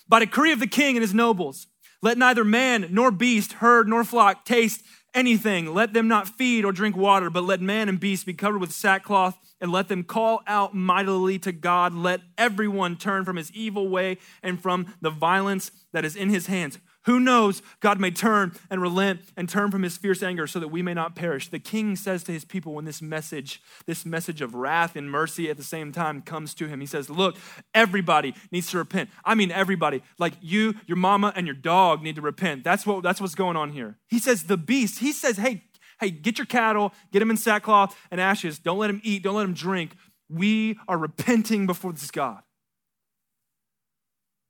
By 0.09 0.19
decree 0.19 0.51
of 0.51 0.59
the 0.59 0.67
king 0.67 0.97
and 0.97 1.03
his 1.03 1.13
nobles, 1.13 1.67
let 2.01 2.17
neither 2.17 2.43
man 2.43 2.89
nor 2.91 3.11
beast, 3.11 3.53
herd 3.53 3.87
nor 3.87 4.03
flock 4.03 4.43
taste 4.43 4.83
anything. 5.13 5.73
Let 5.73 5.93
them 5.93 6.07
not 6.07 6.27
feed 6.27 6.65
or 6.65 6.71
drink 6.71 6.95
water, 6.95 7.29
but 7.29 7.43
let 7.43 7.61
man 7.61 7.89
and 7.89 7.99
beast 7.99 8.25
be 8.25 8.33
covered 8.33 8.59
with 8.59 8.71
sackcloth, 8.71 9.37
and 9.59 9.71
let 9.71 9.87
them 9.87 10.03
call 10.03 10.41
out 10.47 10.73
mightily 10.73 11.37
to 11.39 11.51
God. 11.51 11.93
Let 11.93 12.21
everyone 12.37 12.97
turn 12.97 13.25
from 13.25 13.35
his 13.35 13.51
evil 13.51 13.87
way 13.87 14.17
and 14.41 14.61
from 14.61 14.93
the 15.01 15.11
violence 15.11 15.71
that 15.93 16.05
is 16.05 16.15
in 16.15 16.29
his 16.29 16.47
hands. 16.47 16.79
Who 17.05 17.19
knows? 17.19 17.63
God 17.79 17.99
may 17.99 18.11
turn 18.11 18.53
and 18.69 18.79
relent 18.79 19.21
and 19.35 19.49
turn 19.49 19.71
from 19.71 19.81
his 19.81 19.97
fierce 19.97 20.21
anger 20.21 20.45
so 20.45 20.59
that 20.59 20.67
we 20.67 20.83
may 20.83 20.93
not 20.93 21.15
perish. 21.15 21.47
The 21.47 21.59
king 21.59 21.95
says 21.95 22.23
to 22.25 22.31
his 22.31 22.45
people 22.45 22.75
when 22.75 22.85
this 22.85 23.01
message, 23.01 23.61
this 23.87 24.05
message 24.05 24.39
of 24.41 24.53
wrath 24.53 24.95
and 24.95 25.09
mercy 25.09 25.49
at 25.49 25.57
the 25.57 25.63
same 25.63 25.91
time 25.91 26.21
comes 26.21 26.53
to 26.55 26.67
him, 26.67 26.79
he 26.79 26.85
says, 26.85 27.09
Look, 27.09 27.37
everybody 27.73 28.35
needs 28.51 28.69
to 28.71 28.77
repent. 28.77 29.09
I 29.25 29.33
mean, 29.33 29.51
everybody. 29.51 30.03
Like 30.19 30.33
you, 30.41 30.75
your 30.85 30.97
mama, 30.97 31.33
and 31.35 31.47
your 31.47 31.55
dog 31.55 32.03
need 32.03 32.15
to 32.15 32.21
repent. 32.21 32.63
That's, 32.63 32.85
what, 32.85 33.01
that's 33.01 33.19
what's 33.19 33.35
going 33.35 33.57
on 33.57 33.71
here. 33.71 33.97
He 34.07 34.19
says, 34.19 34.43
The 34.43 34.57
beast, 34.57 34.99
he 34.99 35.11
says, 35.11 35.37
Hey, 35.37 35.63
hey, 35.99 36.11
get 36.11 36.37
your 36.37 36.45
cattle, 36.47 36.93
get 37.11 37.19
them 37.19 37.31
in 37.31 37.37
sackcloth 37.37 37.97
and 38.11 38.21
ashes. 38.21 38.59
Don't 38.59 38.77
let 38.77 38.87
them 38.87 39.01
eat, 39.03 39.23
don't 39.23 39.35
let 39.35 39.43
them 39.43 39.53
drink. 39.53 39.95
We 40.29 40.77
are 40.87 40.99
repenting 40.99 41.65
before 41.65 41.93
this 41.93 42.11
God. 42.11 42.41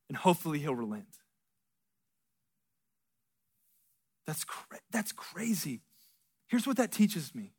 And 0.09 0.17
hopefully 0.17 0.59
he'll 0.59 0.75
relent. 0.75 1.20
That's, 4.31 4.45
cra- 4.45 4.79
that's 4.91 5.11
crazy. 5.11 5.81
Here's 6.47 6.65
what 6.65 6.77
that 6.77 6.93
teaches 6.93 7.35
me 7.35 7.51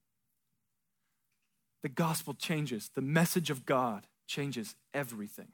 the 1.83 1.91
gospel 1.91 2.33
changes, 2.33 2.91
the 2.95 3.03
message 3.03 3.51
of 3.51 3.67
God 3.67 4.07
changes 4.27 4.75
everything. 4.95 5.49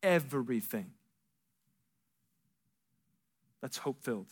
Everything. 0.00 0.92
That's 3.60 3.78
hope 3.78 4.00
filled. 4.00 4.28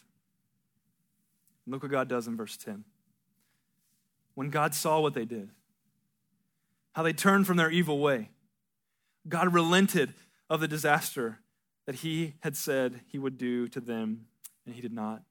Look 1.66 1.82
what 1.82 1.90
God 1.90 2.06
does 2.06 2.28
in 2.28 2.36
verse 2.36 2.56
10. 2.56 2.84
When 4.36 4.50
God 4.50 4.76
saw 4.76 5.00
what 5.00 5.14
they 5.14 5.24
did, 5.24 5.50
how 6.92 7.02
they 7.02 7.12
turned 7.12 7.48
from 7.48 7.56
their 7.56 7.70
evil 7.72 7.98
way, 7.98 8.30
God 9.28 9.52
relented 9.52 10.14
of 10.48 10.60
the 10.60 10.68
disaster 10.68 11.40
that 11.86 11.96
he 11.96 12.34
had 12.42 12.56
said 12.56 13.00
he 13.08 13.18
would 13.18 13.36
do 13.36 13.66
to 13.66 13.80
them, 13.80 14.26
and 14.64 14.76
he 14.76 14.80
did 14.80 14.92
not. 14.92 15.24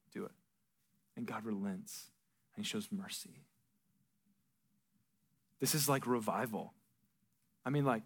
And 1.17 1.25
God 1.25 1.43
relents 1.43 2.05
and 2.55 2.63
He 2.63 2.69
shows 2.69 2.87
mercy. 2.91 3.41
This 5.59 5.75
is 5.75 5.89
like 5.89 6.07
revival. 6.07 6.73
I 7.65 7.69
mean, 7.69 7.83
like, 7.83 8.03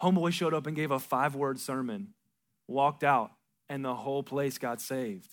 Homeboy 0.00 0.32
showed 0.32 0.54
up 0.54 0.66
and 0.66 0.76
gave 0.76 0.90
a 0.90 0.98
five 0.98 1.34
word 1.34 1.58
sermon, 1.58 2.08
walked 2.68 3.02
out, 3.02 3.32
and 3.68 3.84
the 3.84 3.94
whole 3.94 4.22
place 4.22 4.58
got 4.58 4.80
saved. 4.80 5.28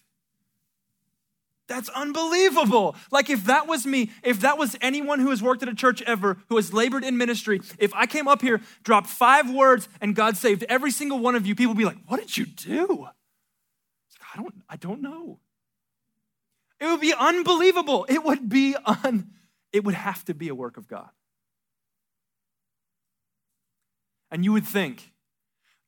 That's 1.67 1.89
unbelievable. 1.89 2.95
Like, 3.11 3.29
if 3.29 3.45
that 3.45 3.67
was 3.67 3.85
me, 3.85 4.11
if 4.23 4.41
that 4.41 4.57
was 4.57 4.75
anyone 4.81 5.19
who 5.19 5.29
has 5.29 5.41
worked 5.41 5.63
at 5.63 5.69
a 5.69 5.75
church 5.75 6.01
ever, 6.03 6.37
who 6.49 6.55
has 6.55 6.73
labored 6.73 7.03
in 7.03 7.17
ministry, 7.17 7.61
if 7.77 7.93
I 7.93 8.05
came 8.05 8.27
up 8.27 8.41
here, 8.41 8.61
dropped 8.83 9.07
five 9.07 9.49
words, 9.49 9.87
and 10.01 10.15
God 10.15 10.37
saved 10.37 10.63
every 10.69 10.91
single 10.91 11.19
one 11.19 11.35
of 11.35 11.45
you, 11.45 11.55
people 11.55 11.73
would 11.73 11.79
be 11.79 11.85
like, 11.85 11.97
What 12.07 12.19
did 12.19 12.37
you 12.37 12.45
do? 12.45 13.07
I 14.33 14.37
don't, 14.37 14.55
I 14.69 14.75
don't 14.77 15.01
know. 15.01 15.39
It 16.83 16.87
would 16.87 16.99
be 16.99 17.13
unbelievable. 17.17 18.05
It 18.09 18.25
would 18.25 18.49
be 18.49 18.75
un 18.85 19.29
it 19.71 19.85
would 19.85 19.95
have 19.95 20.25
to 20.25 20.33
be 20.33 20.49
a 20.49 20.55
work 20.55 20.75
of 20.75 20.85
God. 20.85 21.09
And 24.29 24.43
you 24.43 24.51
would 24.51 24.67
think, 24.67 25.13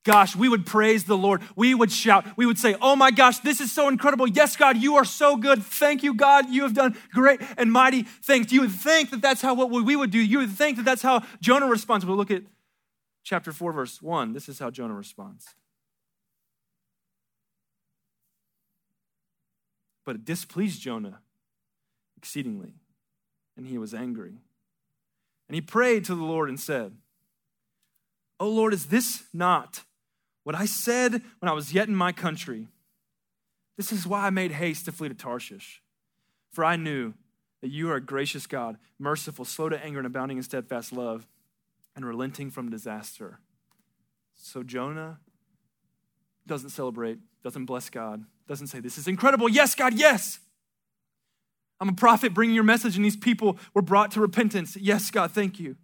gosh, 0.06 0.38
we 0.38 0.48
would 0.48 0.66
praise 0.66 1.04
the 1.04 1.18
Lord. 1.18 1.42
We 1.58 1.76
would 1.76 1.92
shout. 1.92 2.26
We 2.38 2.46
would 2.46 2.58
say, 2.58 2.78
oh 2.82 2.96
my 2.96 3.12
gosh, 3.12 3.40
this 3.40 3.60
is 3.60 3.74
so 3.74 3.90
incredible. 3.90 4.26
Yes, 4.26 4.56
God, 4.56 4.78
you 4.78 4.96
are 4.96 5.04
so 5.04 5.36
good. 5.36 5.62
Thank 5.62 6.02
you, 6.02 6.14
God. 6.14 6.50
You 6.50 6.64
have 6.64 6.74
done 6.74 6.96
great 7.12 7.42
and 7.58 7.74
mighty 7.74 8.04
things. 8.04 8.54
You 8.54 8.62
would 8.62 8.72
think 8.72 9.10
that 9.12 9.22
that's 9.22 9.42
how 9.42 9.54
what 9.54 9.70
we 9.70 9.98
would 9.98 10.12
do. 10.12 10.20
You 10.20 10.40
would 10.40 10.52
think 10.52 10.78
that 10.78 10.86
that's 10.86 11.02
how 11.02 11.24
Jonah 11.42 11.68
responds. 11.68 12.06
But 12.06 12.14
look 12.14 12.32
at 12.32 12.44
chapter 13.26 13.52
4, 13.52 13.74
verse 13.74 14.02
1. 14.02 14.32
This 14.32 14.48
is 14.48 14.60
how 14.60 14.72
Jonah 14.72 14.94
responds. 14.94 15.56
But 20.06 20.16
it 20.16 20.26
displeased 20.26 20.82
Jonah 20.82 21.20
exceedingly, 22.16 22.76
and 23.58 23.68
he 23.68 23.78
was 23.78 23.94
angry. 23.94 24.36
And 25.48 25.56
he 25.56 25.62
prayed 25.62 26.06
to 26.06 26.16
the 26.16 26.24
Lord 26.24 26.50
and 26.50 26.60
said, 26.60 26.94
O 28.40 28.48
Lord, 28.50 28.74
is 28.74 28.88
this 28.88 29.24
not 29.34 29.82
what 30.44 30.56
I 30.56 30.66
said 30.66 31.22
when 31.40 31.50
I 31.50 31.54
was 31.54 31.74
yet 31.74 31.88
in 31.88 31.96
my 31.96 32.12
country? 32.12 32.68
This 33.78 33.92
is 33.92 34.08
why 34.08 34.26
I 34.26 34.30
made 34.30 34.52
haste 34.52 34.86
to 34.86 34.92
flee 34.92 35.10
to 35.10 35.16
Tarshish. 35.16 35.82
For 36.52 36.64
I 36.64 36.76
knew 36.76 37.14
that 37.62 37.72
you 37.72 37.90
are 37.90 37.96
a 37.96 38.02
gracious 38.02 38.48
God, 38.48 38.78
merciful, 39.00 39.44
slow 39.44 39.70
to 39.70 39.84
anger, 39.84 40.00
and 40.00 40.08
abounding 40.08 40.38
in 40.38 40.44
steadfast 40.44 40.94
love, 40.94 41.28
and 41.96 42.06
relenting 42.06 42.52
from 42.52 42.70
disaster. 42.70 43.40
So 44.36 44.64
Jonah 44.64 45.20
doesn't 46.46 46.70
celebrate, 46.70 47.20
doesn't 47.46 47.66
bless 47.66 47.92
God, 47.92 48.26
doesn't 48.48 48.68
say, 48.68 48.80
This 48.80 48.98
is 48.98 49.08
incredible. 49.08 49.48
Yes, 49.48 49.76
God, 49.76 49.94
yes. 49.94 50.40
I'm 51.80 51.90
a 51.90 51.94
prophet 51.94 52.34
bringing 52.34 52.56
your 52.56 52.64
message, 52.64 52.96
and 52.96 53.06
these 53.06 53.16
people 53.16 53.60
were 53.76 53.84
brought 53.84 54.10
to 54.12 54.20
repentance. 54.20 54.76
Yes, 54.76 55.12
God, 55.12 55.30
thank 55.30 55.60
you. 55.60 55.76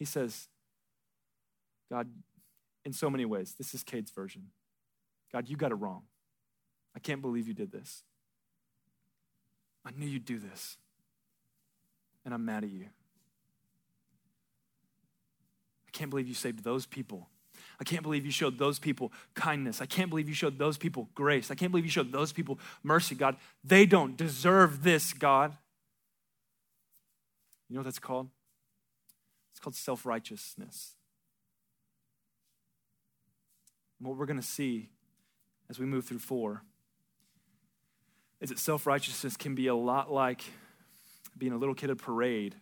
He 0.00 0.04
says, 0.04 0.48
God, 1.88 2.08
in 2.84 2.92
so 2.92 3.08
many 3.08 3.24
ways, 3.24 3.54
this 3.56 3.74
is 3.74 3.84
Cade's 3.84 4.10
version. 4.10 4.48
God, 5.32 5.48
you 5.48 5.56
got 5.56 5.70
it 5.70 5.76
wrong. 5.76 6.02
I 6.96 6.98
can't 6.98 7.22
believe 7.22 7.46
you 7.46 7.54
did 7.54 7.70
this. 7.70 8.02
I 9.84 9.90
knew 9.96 10.06
you'd 10.06 10.24
do 10.24 10.40
this, 10.40 10.78
and 12.24 12.34
I'm 12.34 12.44
mad 12.44 12.64
at 12.64 12.70
you. 12.70 12.86
I 15.86 15.90
can't 15.92 16.10
believe 16.10 16.26
you 16.26 16.34
saved 16.34 16.64
those 16.64 16.86
people 16.86 17.28
I 17.80 17.84
can't 17.84 18.02
believe 18.02 18.24
you 18.24 18.32
showed 18.32 18.58
those 18.58 18.78
people 18.78 19.12
kindness. 19.34 19.80
I 19.80 19.86
can't 19.86 20.10
believe 20.10 20.28
you 20.28 20.34
showed 20.34 20.58
those 20.58 20.76
people 20.78 21.08
grace. 21.14 21.50
I 21.50 21.54
can't 21.54 21.72
believe 21.72 21.84
you 21.84 21.90
showed 21.90 22.12
those 22.12 22.32
people 22.32 22.58
mercy, 22.82 23.14
God. 23.14 23.36
They 23.64 23.86
don't 23.86 24.16
deserve 24.16 24.82
this, 24.82 25.12
God. 25.12 25.56
You 27.68 27.74
know 27.74 27.80
what 27.80 27.84
that's 27.84 27.98
called? 27.98 28.28
It's 29.52 29.60
called 29.60 29.74
self 29.74 30.04
righteousness. 30.06 30.94
what 34.02 34.16
we're 34.16 34.26
going 34.26 34.40
to 34.40 34.46
see 34.46 34.88
as 35.70 35.78
we 35.78 35.86
move 35.86 36.04
through 36.04 36.18
four 36.18 36.64
is 38.40 38.50
that 38.50 38.58
self 38.58 38.86
righteousness 38.86 39.36
can 39.36 39.54
be 39.54 39.68
a 39.68 39.74
lot 39.74 40.12
like 40.12 40.42
being 41.38 41.52
a 41.52 41.56
little 41.56 41.74
kid 41.74 41.88
at 41.88 41.94
a 41.94 41.96
parade. 41.96 42.56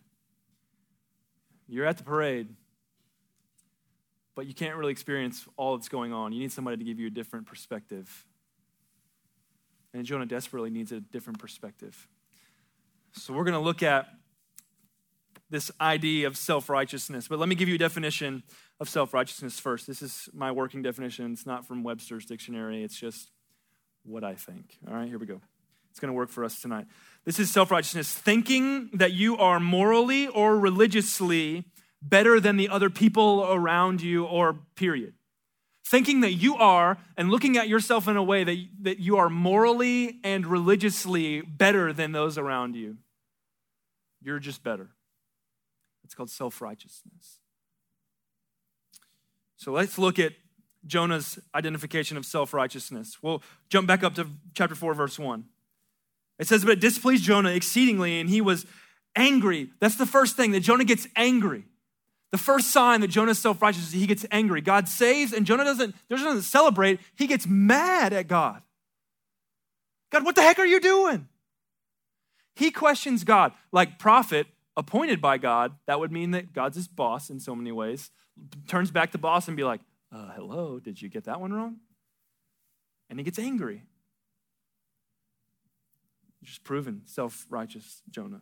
You're 1.67 1.85
at 1.85 1.97
the 1.97 2.03
parade, 2.03 2.49
but 4.35 4.47
you 4.47 4.53
can't 4.53 4.75
really 4.75 4.91
experience 4.91 5.45
all 5.57 5.77
that's 5.77 5.89
going 5.89 6.13
on. 6.13 6.31
You 6.31 6.39
need 6.39 6.51
somebody 6.51 6.77
to 6.77 6.83
give 6.83 6.99
you 6.99 7.07
a 7.07 7.11
different 7.11 7.45
perspective. 7.45 8.25
And 9.93 10.05
Jonah 10.05 10.25
desperately 10.25 10.69
needs 10.69 10.91
a 10.91 11.01
different 11.01 11.39
perspective. 11.39 12.07
So 13.13 13.33
we're 13.33 13.43
going 13.43 13.53
to 13.53 13.59
look 13.59 13.83
at 13.83 14.07
this 15.49 15.69
idea 15.81 16.27
of 16.27 16.37
self 16.37 16.69
righteousness. 16.69 17.27
But 17.27 17.39
let 17.39 17.49
me 17.49 17.55
give 17.55 17.67
you 17.67 17.75
a 17.75 17.79
definition 17.79 18.43
of 18.79 18.87
self 18.87 19.13
righteousness 19.13 19.59
first. 19.59 19.85
This 19.85 20.01
is 20.01 20.29
my 20.33 20.51
working 20.51 20.81
definition. 20.81 21.33
It's 21.33 21.45
not 21.45 21.67
from 21.67 21.83
Webster's 21.83 22.25
dictionary, 22.25 22.83
it's 22.83 22.97
just 22.97 23.29
what 24.03 24.23
I 24.23 24.35
think. 24.35 24.77
All 24.87 24.95
right, 24.95 25.07
here 25.07 25.19
we 25.19 25.25
go. 25.25 25.41
It's 25.91 25.99
going 25.99 26.07
to 26.07 26.13
work 26.13 26.29
for 26.29 26.45
us 26.45 26.61
tonight. 26.61 26.85
This 27.25 27.37
is 27.37 27.51
self 27.51 27.69
righteousness, 27.69 28.13
thinking 28.13 28.89
that 28.93 29.11
you 29.11 29.37
are 29.37 29.59
morally 29.59 30.27
or 30.27 30.57
religiously 30.57 31.65
better 32.01 32.39
than 32.39 32.57
the 32.57 32.69
other 32.69 32.89
people 32.89 33.45
around 33.49 34.01
you, 34.01 34.25
or 34.25 34.57
period. 34.75 35.13
Thinking 35.85 36.21
that 36.21 36.33
you 36.33 36.55
are 36.55 36.97
and 37.17 37.29
looking 37.29 37.57
at 37.57 37.67
yourself 37.67 38.07
in 38.07 38.15
a 38.15 38.23
way 38.23 38.43
that, 38.43 38.57
that 38.81 38.99
you 38.99 39.17
are 39.17 39.29
morally 39.29 40.19
and 40.23 40.45
religiously 40.45 41.41
better 41.41 41.91
than 41.91 42.11
those 42.11 42.37
around 42.37 42.75
you. 42.75 42.97
You're 44.21 44.39
just 44.39 44.63
better. 44.63 44.89
It's 46.03 46.13
called 46.13 46.29
self 46.29 46.61
righteousness. 46.61 47.39
So 49.57 49.71
let's 49.71 49.97
look 49.97 50.17
at 50.17 50.33
Jonah's 50.85 51.39
identification 51.53 52.17
of 52.17 52.25
self 52.25 52.53
righteousness. 52.53 53.17
We'll 53.21 53.43
jump 53.69 53.87
back 53.87 54.03
up 54.03 54.15
to 54.15 54.27
chapter 54.53 54.75
4, 54.75 54.93
verse 54.93 55.19
1. 55.19 55.45
It 56.39 56.47
says, 56.47 56.63
But 56.63 56.73
it 56.73 56.79
displeased 56.79 57.23
Jonah 57.23 57.51
exceedingly, 57.51 58.19
and 58.19 58.29
he 58.29 58.41
was 58.41 58.65
angry. 59.15 59.69
That's 59.79 59.95
the 59.95 60.05
first 60.05 60.35
thing, 60.35 60.51
that 60.51 60.61
Jonah 60.61 60.85
gets 60.85 61.07
angry. 61.15 61.65
The 62.31 62.37
first 62.37 62.71
sign 62.71 63.01
that 63.01 63.09
Jonah's 63.09 63.39
self 63.39 63.61
righteous 63.61 63.87
is 63.87 63.91
he 63.91 64.07
gets 64.07 64.25
angry. 64.31 64.61
God 64.61 64.87
saves, 64.87 65.33
and 65.33 65.45
Jonah 65.45 65.65
doesn't, 65.65 65.95
doesn't 66.09 66.43
celebrate. 66.43 66.99
He 67.15 67.27
gets 67.27 67.45
mad 67.45 68.13
at 68.13 68.27
God. 68.27 68.61
God, 70.11 70.25
what 70.25 70.35
the 70.35 70.41
heck 70.41 70.59
are 70.59 70.65
you 70.65 70.79
doing? 70.79 71.27
He 72.55 72.71
questions 72.71 73.23
God. 73.23 73.53
Like 73.71 73.99
prophet 73.99 74.47
appointed 74.77 75.21
by 75.21 75.37
God, 75.37 75.73
that 75.87 75.99
would 75.99 76.11
mean 76.11 76.31
that 76.31 76.53
God's 76.53 76.77
his 76.77 76.87
boss 76.87 77.29
in 77.29 77.39
so 77.39 77.55
many 77.55 77.71
ways. 77.71 78.11
Turns 78.67 78.91
back 78.91 79.11
to 79.11 79.17
boss 79.17 79.47
and 79.47 79.57
be 79.57 79.63
like, 79.63 79.81
uh, 80.13 80.31
hello, 80.35 80.79
did 80.79 81.01
you 81.01 81.09
get 81.09 81.25
that 81.25 81.39
one 81.39 81.53
wrong? 81.53 81.77
And 83.09 83.19
he 83.19 83.23
gets 83.23 83.39
angry. 83.39 83.83
Just 86.43 86.63
proven 86.63 87.01
self 87.05 87.45
righteous 87.49 88.01
Jonah. 88.09 88.41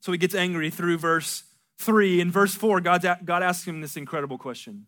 So 0.00 0.12
he 0.12 0.18
gets 0.18 0.34
angry 0.34 0.70
through 0.70 0.98
verse 0.98 1.44
3. 1.78 2.20
In 2.20 2.30
verse 2.30 2.54
4, 2.54 2.80
God, 2.80 3.04
God 3.24 3.42
asks 3.42 3.66
him 3.66 3.80
this 3.80 3.96
incredible 3.96 4.38
question. 4.38 4.86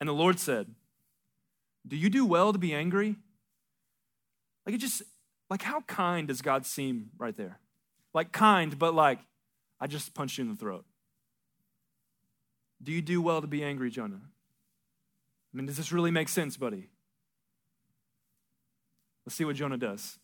And 0.00 0.08
the 0.08 0.14
Lord 0.14 0.38
said, 0.40 0.74
Do 1.86 1.96
you 1.96 2.10
do 2.10 2.26
well 2.26 2.52
to 2.52 2.58
be 2.58 2.74
angry? 2.74 3.16
Like, 4.66 4.74
it 4.74 4.78
just, 4.78 5.02
like, 5.50 5.62
how 5.62 5.82
kind 5.82 6.28
does 6.28 6.42
God 6.42 6.66
seem 6.66 7.10
right 7.18 7.36
there? 7.36 7.58
Like, 8.14 8.32
kind, 8.32 8.78
but 8.78 8.94
like, 8.94 9.20
I 9.80 9.86
just 9.86 10.14
punched 10.14 10.38
you 10.38 10.44
in 10.44 10.50
the 10.50 10.56
throat. 10.56 10.84
Do 12.82 12.92
you 12.92 13.02
do 13.02 13.22
well 13.22 13.40
to 13.40 13.46
be 13.46 13.62
angry, 13.62 13.90
Jonah? 13.90 14.20
I 15.52 15.56
mean, 15.56 15.66
does 15.66 15.76
this 15.76 15.92
really 15.92 16.10
make 16.10 16.28
sense, 16.28 16.56
buddy? 16.56 16.88
Let's 19.24 19.36
see 19.36 19.44
what 19.44 19.56
Jonah 19.56 19.76
does. 19.76 20.18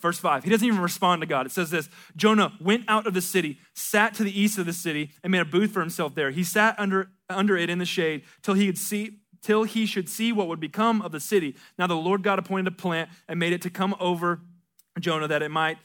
Verse 0.00 0.18
5, 0.18 0.44
he 0.44 0.50
doesn't 0.50 0.66
even 0.66 0.80
respond 0.80 1.22
to 1.22 1.26
God. 1.26 1.46
It 1.46 1.52
says 1.52 1.70
this 1.70 1.88
Jonah 2.16 2.52
went 2.60 2.84
out 2.88 3.06
of 3.06 3.14
the 3.14 3.20
city, 3.20 3.58
sat 3.74 4.14
to 4.14 4.24
the 4.24 4.38
east 4.38 4.58
of 4.58 4.66
the 4.66 4.72
city, 4.72 5.12
and 5.22 5.30
made 5.30 5.40
a 5.40 5.44
booth 5.44 5.72
for 5.72 5.80
himself 5.80 6.14
there. 6.14 6.30
He 6.30 6.44
sat 6.44 6.78
under, 6.78 7.10
under 7.28 7.56
it 7.56 7.70
in 7.70 7.78
the 7.78 7.86
shade 7.86 8.22
till 8.42 8.54
he 8.54 8.66
could 8.66 8.78
see 8.78 9.18
till 9.42 9.64
he 9.64 9.84
should 9.84 10.08
see 10.08 10.32
what 10.32 10.48
would 10.48 10.58
become 10.58 11.02
of 11.02 11.12
the 11.12 11.20
city. 11.20 11.54
Now 11.78 11.86
the 11.86 11.94
Lord 11.94 12.22
God 12.22 12.38
appointed 12.38 12.66
a 12.66 12.74
plant 12.74 13.10
and 13.28 13.38
made 13.38 13.52
it 13.52 13.60
to 13.62 13.70
come 13.70 13.94
over 14.00 14.40
Jonah 14.98 15.28
that 15.28 15.42
it 15.42 15.50
might 15.50 15.76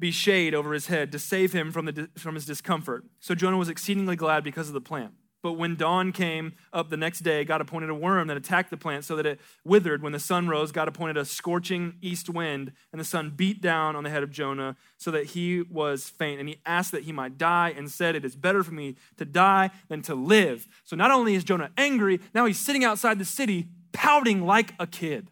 be 0.00 0.10
shade 0.10 0.54
over 0.54 0.72
his 0.72 0.88
head 0.88 1.12
to 1.12 1.18
save 1.18 1.52
him 1.52 1.70
from, 1.70 1.84
the, 1.84 2.08
from 2.16 2.34
his 2.34 2.46
discomfort. 2.46 3.04
So 3.20 3.36
Jonah 3.36 3.58
was 3.58 3.68
exceedingly 3.68 4.16
glad 4.16 4.42
because 4.42 4.66
of 4.66 4.74
the 4.74 4.80
plant. 4.80 5.12
But 5.42 5.52
when 5.52 5.74
dawn 5.74 6.12
came 6.12 6.52
up 6.72 6.90
the 6.90 6.98
next 6.98 7.20
day, 7.20 7.44
God 7.44 7.62
appointed 7.62 7.88
a 7.88 7.94
worm 7.94 8.28
that 8.28 8.36
attacked 8.36 8.70
the 8.70 8.76
plant 8.76 9.04
so 9.04 9.16
that 9.16 9.24
it 9.24 9.40
withered. 9.64 10.02
When 10.02 10.12
the 10.12 10.20
sun 10.20 10.48
rose, 10.48 10.70
God 10.70 10.86
appointed 10.86 11.16
a 11.16 11.24
scorching 11.24 11.94
east 12.02 12.28
wind, 12.28 12.72
and 12.92 13.00
the 13.00 13.04
sun 13.04 13.30
beat 13.30 13.62
down 13.62 13.96
on 13.96 14.04
the 14.04 14.10
head 14.10 14.22
of 14.22 14.30
Jonah 14.30 14.76
so 14.98 15.10
that 15.10 15.26
he 15.26 15.62
was 15.62 16.10
faint. 16.10 16.40
And 16.40 16.48
he 16.48 16.58
asked 16.66 16.92
that 16.92 17.04
he 17.04 17.12
might 17.12 17.38
die 17.38 17.72
and 17.74 17.90
said, 17.90 18.14
It 18.14 18.24
is 18.24 18.36
better 18.36 18.62
for 18.62 18.72
me 18.72 18.96
to 19.16 19.24
die 19.24 19.70
than 19.88 20.02
to 20.02 20.14
live. 20.14 20.68
So 20.84 20.94
not 20.94 21.10
only 21.10 21.34
is 21.34 21.44
Jonah 21.44 21.70
angry, 21.78 22.20
now 22.34 22.44
he's 22.44 22.58
sitting 22.58 22.84
outside 22.84 23.18
the 23.18 23.24
city 23.24 23.68
pouting 23.92 24.44
like 24.44 24.74
a 24.78 24.86
kid. 24.86 25.28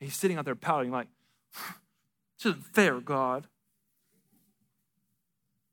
He's 0.00 0.16
sitting 0.16 0.36
out 0.36 0.44
there 0.44 0.56
pouting 0.56 0.90
like, 0.90 1.06
This 2.36 2.46
isn't 2.46 2.64
fair, 2.74 3.00
God. 3.00 3.46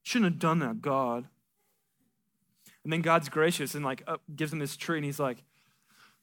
Shouldn't 0.04 0.34
have 0.34 0.40
done 0.40 0.60
that, 0.60 0.82
God. 0.82 1.28
And 2.84 2.92
then 2.92 3.02
God's 3.02 3.30
gracious 3.30 3.76
and 3.76 3.86
like 3.86 4.04
up, 4.08 4.22
gives 4.36 4.52
him 4.52 4.60
this 4.60 4.76
tree, 4.76 4.98
and 4.98 5.06
he's 5.06 5.20
like, 5.20 5.38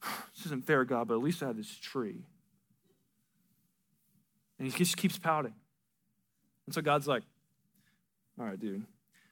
This 0.35 0.45
isn't 0.47 0.65
fair, 0.65 0.85
God, 0.85 1.07
but 1.07 1.15
at 1.15 1.21
least 1.21 1.43
I 1.43 1.47
have 1.47 1.57
this 1.57 1.73
tree. 1.75 2.23
And 4.57 4.67
he 4.67 4.77
just 4.77 4.97
keeps 4.97 5.17
pouting. 5.17 5.53
And 6.65 6.73
so 6.75 6.81
God's 6.81 7.07
like, 7.07 7.23
All 8.39 8.45
right, 8.45 8.59
dude. 8.59 8.85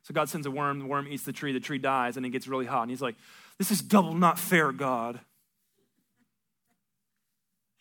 So 0.04 0.13
God 0.13 0.30
sends 0.30 0.47
a 0.47 0.51
worm, 0.51 0.80
the 0.80 0.86
worm 0.86 1.08
eats 1.10 1.23
the 1.23 1.34
tree, 1.34 1.51
the 1.51 1.60
tree 1.60 1.80
dies, 1.80 2.15
and 2.15 2.25
it 2.25 2.30
gets 2.30 2.47
really 2.47 2.65
hot. 2.65 2.84
And 2.84 2.91
he's 2.91 3.01
like, 3.01 3.15
This 3.58 3.71
is 3.71 3.82
double 3.82 4.13
not 4.13 4.39
fair, 4.39 4.71
God. 4.71 5.19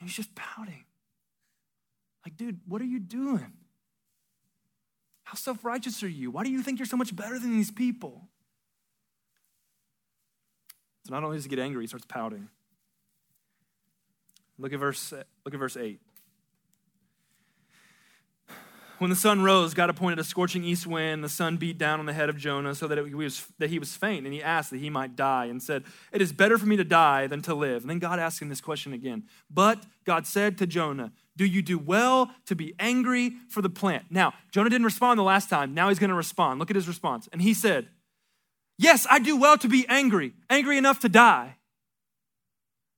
And 0.00 0.08
he's 0.08 0.16
just 0.16 0.34
pouting. 0.34 0.84
Like, 2.24 2.36
dude, 2.36 2.60
what 2.66 2.82
are 2.82 2.86
you 2.86 2.98
doing? 2.98 3.52
How 5.22 5.34
self 5.34 5.64
righteous 5.64 6.02
are 6.02 6.08
you? 6.08 6.30
Why 6.30 6.44
do 6.44 6.50
you 6.50 6.62
think 6.62 6.78
you're 6.78 6.86
so 6.86 6.96
much 6.96 7.14
better 7.14 7.38
than 7.38 7.52
these 7.52 7.70
people? 7.70 8.28
So 11.06 11.14
not 11.14 11.22
only 11.22 11.36
does 11.36 11.44
he 11.44 11.50
get 11.50 11.60
angry, 11.60 11.84
he 11.84 11.86
starts 11.86 12.06
pouting. 12.06 12.48
Look 14.58 14.72
at 14.72 14.80
verse, 14.80 15.12
look 15.44 15.54
at 15.54 15.60
verse 15.60 15.76
8. 15.76 16.00
When 18.98 19.10
the 19.10 19.16
sun 19.16 19.42
rose, 19.42 19.74
God 19.74 19.90
appointed 19.90 20.18
a 20.18 20.24
scorching 20.24 20.64
east 20.64 20.86
wind. 20.86 21.22
The 21.22 21.28
sun 21.28 21.58
beat 21.58 21.76
down 21.76 22.00
on 22.00 22.06
the 22.06 22.14
head 22.14 22.30
of 22.30 22.38
Jonah 22.38 22.74
so 22.74 22.88
that, 22.88 22.96
it, 22.96 23.06
he 23.06 23.14
was, 23.14 23.46
that 23.58 23.68
he 23.68 23.78
was 23.78 23.94
faint, 23.94 24.24
and 24.24 24.32
he 24.32 24.42
asked 24.42 24.70
that 24.70 24.78
he 24.78 24.88
might 24.88 25.14
die 25.14 25.44
and 25.44 25.62
said, 25.62 25.84
It 26.12 26.22
is 26.22 26.32
better 26.32 26.56
for 26.56 26.66
me 26.66 26.76
to 26.78 26.84
die 26.84 27.26
than 27.26 27.42
to 27.42 27.54
live. 27.54 27.82
And 27.82 27.90
then 27.90 27.98
God 27.98 28.18
asked 28.18 28.40
him 28.40 28.48
this 28.48 28.62
question 28.62 28.94
again. 28.94 29.24
But 29.50 29.84
God 30.04 30.26
said 30.26 30.56
to 30.58 30.66
Jonah, 30.66 31.12
Do 31.36 31.44
you 31.44 31.60
do 31.60 31.78
well 31.78 32.30
to 32.46 32.56
be 32.56 32.74
angry 32.78 33.34
for 33.50 33.60
the 33.60 33.68
plant? 33.68 34.06
Now, 34.08 34.32
Jonah 34.50 34.70
didn't 34.70 34.86
respond 34.86 35.18
the 35.18 35.24
last 35.24 35.50
time. 35.50 35.74
Now 35.74 35.90
he's 35.90 35.98
going 35.98 36.10
to 36.10 36.16
respond. 36.16 36.58
Look 36.58 36.70
at 36.70 36.76
his 36.76 36.88
response. 36.88 37.28
And 37.32 37.42
he 37.42 37.52
said, 37.52 37.88
Yes, 38.78 39.06
I 39.10 39.18
do 39.18 39.36
well 39.36 39.56
to 39.58 39.68
be 39.68 39.86
angry, 39.88 40.34
angry 40.50 40.76
enough 40.76 41.00
to 41.00 41.08
die. 41.08 41.56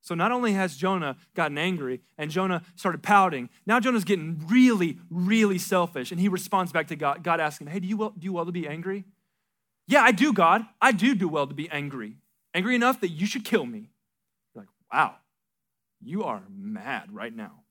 So 0.01 0.15
not 0.15 0.33
only 0.33 0.55
has 0.55 0.77
Jonah 0.77 1.17
gotten 1.35 1.59
angry 1.59 2.01
and 2.17 2.31
Jonah 2.31 2.63
started 2.77 3.03
pouting, 3.03 3.51
now 3.67 3.79
Jonah's 3.79 4.05
getting 4.05 4.43
really, 4.49 4.99
really 5.11 5.59
selfish. 5.59 6.11
And 6.11 6.19
he 6.19 6.29
responds 6.29 6.73
back 6.73 6.89
to 6.89 6.97
God, 6.97 7.23
God 7.23 7.41
asking, 7.41 7.67
Hey, 7.67 7.81
do 7.81 7.87
you, 7.87 7.97
well, 7.97 8.15
do 8.19 8.25
you 8.25 8.33
well 8.33 8.47
to 8.47 8.53
be 8.53 8.67
angry? 8.67 9.05
Yeah, 9.87 10.03
I 10.03 10.13
do, 10.13 10.33
God. 10.33 10.65
I 10.81 10.93
do 10.93 11.15
do 11.15 11.29
well 11.29 11.47
to 11.47 11.55
be 11.55 11.69
angry. 11.71 12.17
Angry 12.55 12.75
enough 12.75 13.01
that 13.01 13.09
you 13.09 13.27
should 13.27 13.45
kill 13.45 13.67
me. 13.67 13.91
You're 14.55 14.63
like, 14.63 14.69
wow, 14.93 15.17
you 16.03 16.25
are 16.25 16.43
mad 16.49 17.13
right 17.13 17.35
now. 17.35 17.63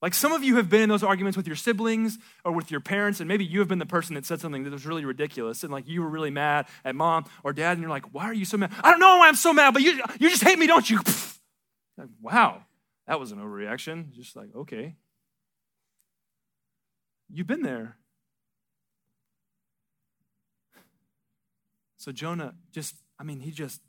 Like 0.00 0.14
some 0.14 0.32
of 0.32 0.44
you 0.44 0.56
have 0.56 0.70
been 0.70 0.82
in 0.82 0.88
those 0.88 1.02
arguments 1.02 1.36
with 1.36 1.46
your 1.46 1.56
siblings 1.56 2.18
or 2.44 2.52
with 2.52 2.70
your 2.70 2.80
parents, 2.80 3.18
and 3.20 3.26
maybe 3.26 3.44
you 3.44 3.58
have 3.58 3.68
been 3.68 3.80
the 3.80 3.86
person 3.86 4.14
that 4.14 4.24
said 4.24 4.40
something 4.40 4.62
that 4.62 4.72
was 4.72 4.86
really 4.86 5.04
ridiculous, 5.04 5.64
and 5.64 5.72
like 5.72 5.88
you 5.88 6.02
were 6.02 6.08
really 6.08 6.30
mad 6.30 6.66
at 6.84 6.94
mom 6.94 7.24
or 7.42 7.52
dad, 7.52 7.72
and 7.72 7.80
you're 7.80 7.90
like, 7.90 8.14
why 8.14 8.24
are 8.24 8.34
you 8.34 8.44
so 8.44 8.56
mad? 8.56 8.72
I 8.82 8.90
don't 8.90 9.00
know 9.00 9.16
why 9.16 9.28
I'm 9.28 9.34
so 9.34 9.52
mad, 9.52 9.74
but 9.74 9.82
you, 9.82 10.00
you 10.20 10.30
just 10.30 10.44
hate 10.44 10.58
me, 10.58 10.66
don't 10.66 10.88
you? 10.88 11.00
Like, 11.98 12.10
wow, 12.22 12.62
that 13.08 13.18
was 13.18 13.32
an 13.32 13.38
overreaction. 13.38 14.12
Just 14.12 14.36
like, 14.36 14.54
okay. 14.54 14.94
You've 17.28 17.48
been 17.48 17.62
there. 17.62 17.96
So 21.96 22.12
Jonah 22.12 22.54
just, 22.70 22.94
I 23.18 23.24
mean, 23.24 23.40
he 23.40 23.50
just 23.50 23.80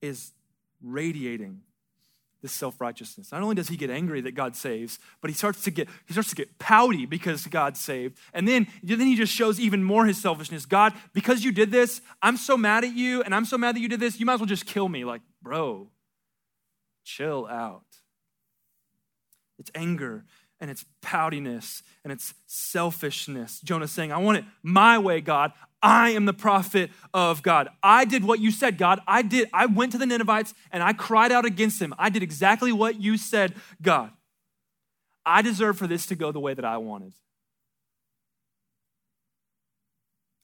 is 0.00 0.32
radiating 0.80 1.62
this 2.44 2.52
self-righteousness. 2.52 3.32
Not 3.32 3.40
only 3.40 3.54
does 3.54 3.68
he 3.68 3.76
get 3.78 3.88
angry 3.88 4.20
that 4.20 4.34
God 4.34 4.54
saves, 4.54 4.98
but 5.22 5.30
he 5.30 5.34
starts 5.34 5.62
to 5.62 5.70
get 5.70 5.88
he 6.06 6.12
starts 6.12 6.28
to 6.28 6.36
get 6.36 6.58
pouty 6.58 7.06
because 7.06 7.46
God 7.46 7.74
saved. 7.74 8.18
And 8.34 8.46
then, 8.46 8.66
then 8.82 9.00
he 9.00 9.16
just 9.16 9.32
shows 9.32 9.58
even 9.58 9.82
more 9.82 10.04
his 10.04 10.20
selfishness. 10.20 10.66
God, 10.66 10.92
because 11.14 11.42
you 11.42 11.52
did 11.52 11.70
this, 11.70 12.02
I'm 12.20 12.36
so 12.36 12.58
mad 12.58 12.84
at 12.84 12.94
you, 12.94 13.22
and 13.22 13.34
I'm 13.34 13.46
so 13.46 13.56
mad 13.56 13.74
that 13.74 13.80
you 13.80 13.88
did 13.88 13.98
this, 13.98 14.20
you 14.20 14.26
might 14.26 14.34
as 14.34 14.40
well 14.40 14.46
just 14.46 14.66
kill 14.66 14.90
me. 14.90 15.06
Like, 15.06 15.22
bro, 15.42 15.88
chill 17.02 17.46
out. 17.46 17.86
It's 19.58 19.70
anger 19.74 20.26
and 20.60 20.70
it's 20.70 20.84
poutiness 21.00 21.82
and 22.04 22.12
it's 22.12 22.34
selfishness. 22.46 23.60
Jonah's 23.60 23.90
saying, 23.90 24.12
I 24.12 24.18
want 24.18 24.36
it 24.36 24.44
my 24.62 24.98
way, 24.98 25.22
God. 25.22 25.52
I 25.84 26.10
am 26.10 26.24
the 26.24 26.32
prophet 26.32 26.90
of 27.12 27.42
God. 27.42 27.68
I 27.82 28.06
did 28.06 28.24
what 28.24 28.40
you 28.40 28.50
said, 28.50 28.78
God. 28.78 29.00
I 29.06 29.20
did. 29.20 29.50
I 29.52 29.66
went 29.66 29.92
to 29.92 29.98
the 29.98 30.06
Ninevites 30.06 30.54
and 30.72 30.82
I 30.82 30.94
cried 30.94 31.30
out 31.30 31.44
against 31.44 31.78
them. 31.78 31.94
I 31.98 32.08
did 32.08 32.22
exactly 32.22 32.72
what 32.72 33.02
you 33.02 33.18
said, 33.18 33.54
God. 33.82 34.10
I 35.26 35.42
deserve 35.42 35.76
for 35.76 35.86
this 35.86 36.06
to 36.06 36.14
go 36.14 36.32
the 36.32 36.40
way 36.40 36.54
that 36.54 36.64
I 36.64 36.78
wanted. 36.78 37.12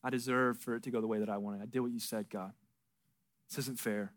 I 0.05 0.11
deserve 0.11 0.59
for 0.59 0.77
it 0.77 0.83
to 0.83 0.91
go 0.91 1.01
the 1.01 1.07
way 1.07 1.21
that 1.21 1.31
I 1.31 1.39
wanted. 1.39 1.63
I 1.63 1.67
did 1.67 1.81
what 1.81 1.91
you 1.91 2.01
said, 2.01 2.29
God. 2.29 2.53
This 3.49 3.61
isn't 3.61 3.81
fair. 3.81 4.13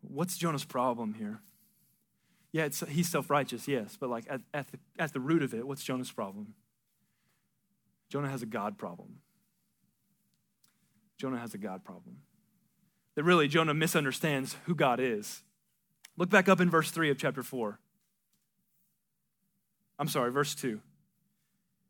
What's 0.00 0.38
Jonah's 0.38 0.64
problem 0.64 1.12
here? 1.12 1.40
Yeah, 2.56 2.70
he's 2.88 3.10
self 3.10 3.28
righteous, 3.28 3.68
yes, 3.68 3.98
but 4.00 4.08
like 4.08 4.24
at, 4.30 4.40
at, 4.54 4.66
the, 4.72 4.78
at 4.98 5.12
the 5.12 5.20
root 5.20 5.42
of 5.42 5.52
it, 5.52 5.66
what's 5.66 5.84
Jonah's 5.84 6.10
problem? 6.10 6.54
Jonah 8.08 8.30
has 8.30 8.40
a 8.40 8.46
God 8.46 8.78
problem. 8.78 9.18
Jonah 11.18 11.38
has 11.38 11.52
a 11.52 11.58
God 11.58 11.84
problem. 11.84 12.16
That 13.14 13.24
really, 13.24 13.46
Jonah 13.46 13.74
misunderstands 13.74 14.56
who 14.64 14.74
God 14.74 15.00
is. 15.00 15.42
Look 16.16 16.30
back 16.30 16.48
up 16.48 16.58
in 16.58 16.70
verse 16.70 16.90
3 16.90 17.10
of 17.10 17.18
chapter 17.18 17.42
4. 17.42 17.78
I'm 19.98 20.08
sorry, 20.08 20.32
verse 20.32 20.54
2. 20.54 20.80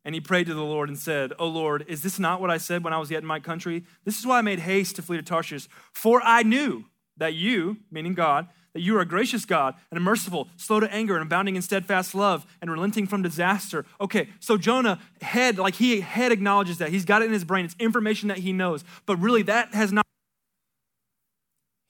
And 0.04 0.16
he 0.16 0.20
prayed 0.20 0.48
to 0.48 0.54
the 0.54 0.64
Lord 0.64 0.88
and 0.88 0.98
said, 0.98 1.32
O 1.38 1.46
Lord, 1.46 1.84
is 1.86 2.02
this 2.02 2.18
not 2.18 2.40
what 2.40 2.50
I 2.50 2.58
said 2.58 2.82
when 2.82 2.92
I 2.92 2.98
was 2.98 3.12
yet 3.12 3.22
in 3.22 3.26
my 3.28 3.38
country? 3.38 3.84
This 4.04 4.18
is 4.18 4.26
why 4.26 4.38
I 4.38 4.42
made 4.42 4.58
haste 4.58 4.96
to 4.96 5.02
flee 5.02 5.16
to 5.16 5.22
Tarshish, 5.22 5.68
for 5.92 6.20
I 6.24 6.42
knew 6.42 6.86
that 7.16 7.34
you, 7.34 7.78
meaning 7.90 8.14
God, 8.14 8.48
that 8.72 8.82
you 8.82 8.96
are 8.96 9.00
a 9.00 9.06
gracious 9.06 9.44
God 9.44 9.74
and 9.90 9.96
a 9.96 10.00
merciful, 10.00 10.48
slow 10.56 10.80
to 10.80 10.92
anger, 10.92 11.14
and 11.14 11.22
abounding 11.22 11.56
in 11.56 11.62
steadfast 11.62 12.14
love, 12.14 12.46
and 12.60 12.70
relenting 12.70 13.06
from 13.06 13.22
disaster. 13.22 13.86
Okay, 14.00 14.28
so 14.38 14.58
Jonah 14.58 15.00
head, 15.22 15.58
like 15.58 15.76
he 15.76 16.00
head 16.00 16.30
acknowledges 16.30 16.78
that. 16.78 16.90
He's 16.90 17.06
got 17.06 17.22
it 17.22 17.26
in 17.26 17.32
his 17.32 17.44
brain. 17.44 17.64
It's 17.64 17.76
information 17.78 18.28
that 18.28 18.38
he 18.38 18.52
knows. 18.52 18.84
But 19.06 19.16
really, 19.16 19.42
that 19.42 19.74
has 19.74 19.92
not. 19.92 20.04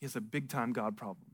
He 0.00 0.06
has 0.06 0.14
a 0.14 0.20
big 0.20 0.48
time 0.48 0.72
God 0.72 0.96
problem. 0.96 1.26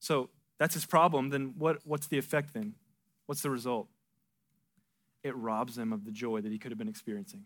So 0.00 0.28
that's 0.58 0.74
his 0.74 0.84
problem. 0.84 1.30
Then 1.30 1.54
what, 1.56 1.78
what's 1.84 2.08
the 2.08 2.18
effect 2.18 2.52
then? 2.52 2.74
What's 3.24 3.40
the 3.40 3.48
result? 3.48 3.88
It 5.22 5.34
robs 5.34 5.78
him 5.78 5.94
of 5.94 6.04
the 6.04 6.10
joy 6.10 6.42
that 6.42 6.52
he 6.52 6.58
could 6.58 6.72
have 6.72 6.78
been 6.78 6.88
experiencing. 6.88 7.44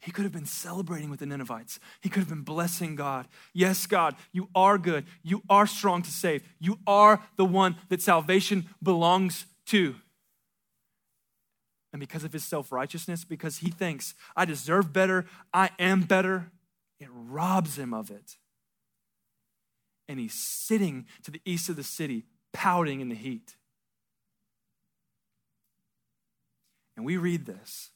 He 0.00 0.12
could 0.12 0.24
have 0.24 0.32
been 0.32 0.46
celebrating 0.46 1.10
with 1.10 1.20
the 1.20 1.26
Ninevites. 1.26 1.80
He 2.00 2.08
could 2.08 2.20
have 2.20 2.28
been 2.28 2.42
blessing 2.42 2.96
God. 2.96 3.26
Yes, 3.52 3.86
God, 3.86 4.14
you 4.32 4.48
are 4.54 4.78
good. 4.78 5.04
You 5.22 5.42
are 5.48 5.66
strong 5.66 6.02
to 6.02 6.10
save. 6.10 6.42
You 6.60 6.78
are 6.86 7.22
the 7.36 7.44
one 7.44 7.76
that 7.88 8.02
salvation 8.02 8.66
belongs 8.82 9.46
to. 9.66 9.96
And 11.92 12.00
because 12.00 12.24
of 12.24 12.32
his 12.32 12.44
self 12.44 12.72
righteousness, 12.72 13.24
because 13.24 13.58
he 13.58 13.70
thinks, 13.70 14.14
I 14.36 14.44
deserve 14.44 14.92
better, 14.92 15.26
I 15.52 15.70
am 15.78 16.02
better, 16.02 16.50
it 17.00 17.08
robs 17.10 17.78
him 17.78 17.94
of 17.94 18.10
it. 18.10 18.36
And 20.08 20.20
he's 20.20 20.34
sitting 20.34 21.06
to 21.24 21.30
the 21.30 21.40
east 21.44 21.68
of 21.68 21.76
the 21.76 21.82
city, 21.82 22.26
pouting 22.52 23.00
in 23.00 23.08
the 23.08 23.14
heat. 23.14 23.56
And 26.96 27.04
we 27.04 27.16
read 27.16 27.46
this 27.46 27.90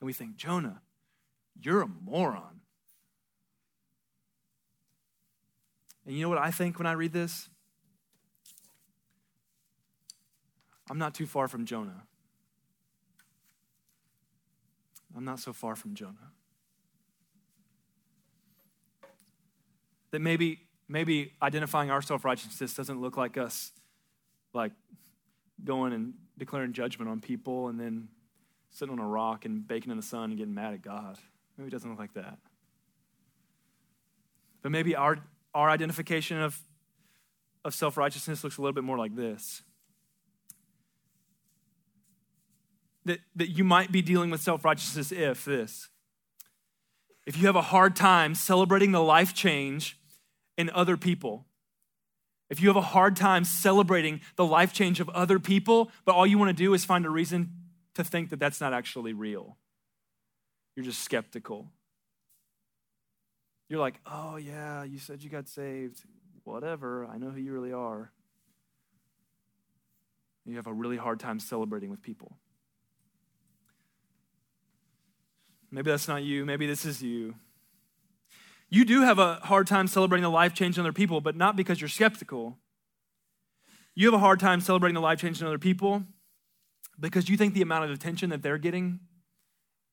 and 0.00 0.06
we 0.06 0.12
think, 0.12 0.36
Jonah, 0.36 0.80
you're 1.62 1.82
a 1.82 1.88
moron. 1.88 2.60
And 6.06 6.16
you 6.16 6.22
know 6.22 6.28
what 6.28 6.38
I 6.38 6.50
think 6.50 6.78
when 6.78 6.86
I 6.86 6.92
read 6.92 7.12
this? 7.12 7.48
I'm 10.90 10.98
not 10.98 11.14
too 11.14 11.26
far 11.26 11.46
from 11.46 11.66
Jonah. 11.66 12.02
I'm 15.16 15.24
not 15.24 15.38
so 15.38 15.52
far 15.52 15.76
from 15.76 15.94
Jonah. 15.94 16.32
That 20.10 20.20
maybe, 20.20 20.66
maybe 20.88 21.34
identifying 21.40 21.90
our 21.90 22.02
self 22.02 22.24
righteousness 22.24 22.74
doesn't 22.74 23.00
look 23.00 23.16
like 23.16 23.36
us 23.36 23.72
like 24.52 24.72
going 25.62 25.92
and 25.92 26.14
declaring 26.38 26.72
judgment 26.72 27.10
on 27.10 27.20
people 27.20 27.68
and 27.68 27.78
then 27.78 28.08
sitting 28.70 28.92
on 28.92 28.98
a 28.98 29.06
rock 29.06 29.44
and 29.44 29.66
baking 29.66 29.90
in 29.90 29.96
the 29.96 30.02
sun 30.02 30.30
and 30.30 30.38
getting 30.38 30.54
mad 30.54 30.74
at 30.74 30.82
God. 30.82 31.18
Maybe 31.56 31.68
it 31.68 31.70
doesn't 31.70 31.90
look 31.90 31.98
like 31.98 32.14
that. 32.14 32.38
But 34.62 34.72
maybe 34.72 34.94
our, 34.94 35.18
our 35.54 35.70
identification 35.70 36.38
of, 36.40 36.58
of 37.64 37.74
self 37.74 37.96
righteousness 37.96 38.44
looks 38.44 38.58
a 38.58 38.62
little 38.62 38.74
bit 38.74 38.84
more 38.84 38.98
like 38.98 39.16
this. 39.16 39.62
That, 43.06 43.20
that 43.36 43.48
you 43.48 43.64
might 43.64 43.90
be 43.90 44.02
dealing 44.02 44.30
with 44.30 44.40
self 44.40 44.64
righteousness 44.64 45.12
if 45.12 45.44
this. 45.44 45.88
If 47.26 47.36
you 47.36 47.46
have 47.46 47.56
a 47.56 47.62
hard 47.62 47.96
time 47.96 48.34
celebrating 48.34 48.92
the 48.92 49.02
life 49.02 49.34
change 49.34 49.98
in 50.56 50.70
other 50.70 50.96
people, 50.96 51.46
if 52.50 52.60
you 52.60 52.68
have 52.68 52.76
a 52.76 52.82
hard 52.82 53.14
time 53.14 53.44
celebrating 53.44 54.20
the 54.36 54.44
life 54.44 54.72
change 54.72 54.98
of 54.98 55.08
other 55.10 55.38
people, 55.38 55.90
but 56.04 56.14
all 56.14 56.26
you 56.26 56.36
want 56.36 56.48
to 56.48 56.64
do 56.64 56.74
is 56.74 56.84
find 56.84 57.06
a 57.06 57.10
reason 57.10 57.52
to 57.94 58.02
think 58.02 58.30
that 58.30 58.40
that's 58.40 58.60
not 58.60 58.72
actually 58.72 59.12
real. 59.12 59.56
You're 60.74 60.84
just 60.84 61.02
skeptical. 61.02 61.68
You're 63.68 63.80
like, 63.80 64.00
oh, 64.06 64.36
yeah, 64.36 64.82
you 64.84 64.98
said 64.98 65.22
you 65.22 65.30
got 65.30 65.48
saved. 65.48 66.02
Whatever, 66.44 67.06
I 67.06 67.18
know 67.18 67.30
who 67.30 67.40
you 67.40 67.52
really 67.52 67.72
are. 67.72 68.10
You 70.44 70.56
have 70.56 70.66
a 70.66 70.72
really 70.72 70.96
hard 70.96 71.20
time 71.20 71.38
celebrating 71.38 71.90
with 71.90 72.02
people. 72.02 72.36
Maybe 75.70 75.90
that's 75.90 76.08
not 76.08 76.22
you. 76.22 76.44
Maybe 76.44 76.66
this 76.66 76.84
is 76.84 77.02
you. 77.02 77.34
You 78.68 78.84
do 78.84 79.02
have 79.02 79.18
a 79.18 79.34
hard 79.34 79.66
time 79.66 79.86
celebrating 79.86 80.22
the 80.22 80.30
life 80.30 80.54
change 80.54 80.78
in 80.78 80.84
other 80.84 80.92
people, 80.92 81.20
but 81.20 81.36
not 81.36 81.56
because 81.56 81.80
you're 81.80 81.88
skeptical. 81.88 82.58
You 83.94 84.06
have 84.06 84.14
a 84.14 84.18
hard 84.18 84.40
time 84.40 84.60
celebrating 84.60 84.94
the 84.94 85.00
life 85.00 85.20
change 85.20 85.40
in 85.40 85.46
other 85.46 85.58
people 85.58 86.04
because 86.98 87.28
you 87.28 87.36
think 87.36 87.54
the 87.54 87.62
amount 87.62 87.84
of 87.84 87.90
attention 87.90 88.30
that 88.30 88.42
they're 88.42 88.58
getting 88.58 89.00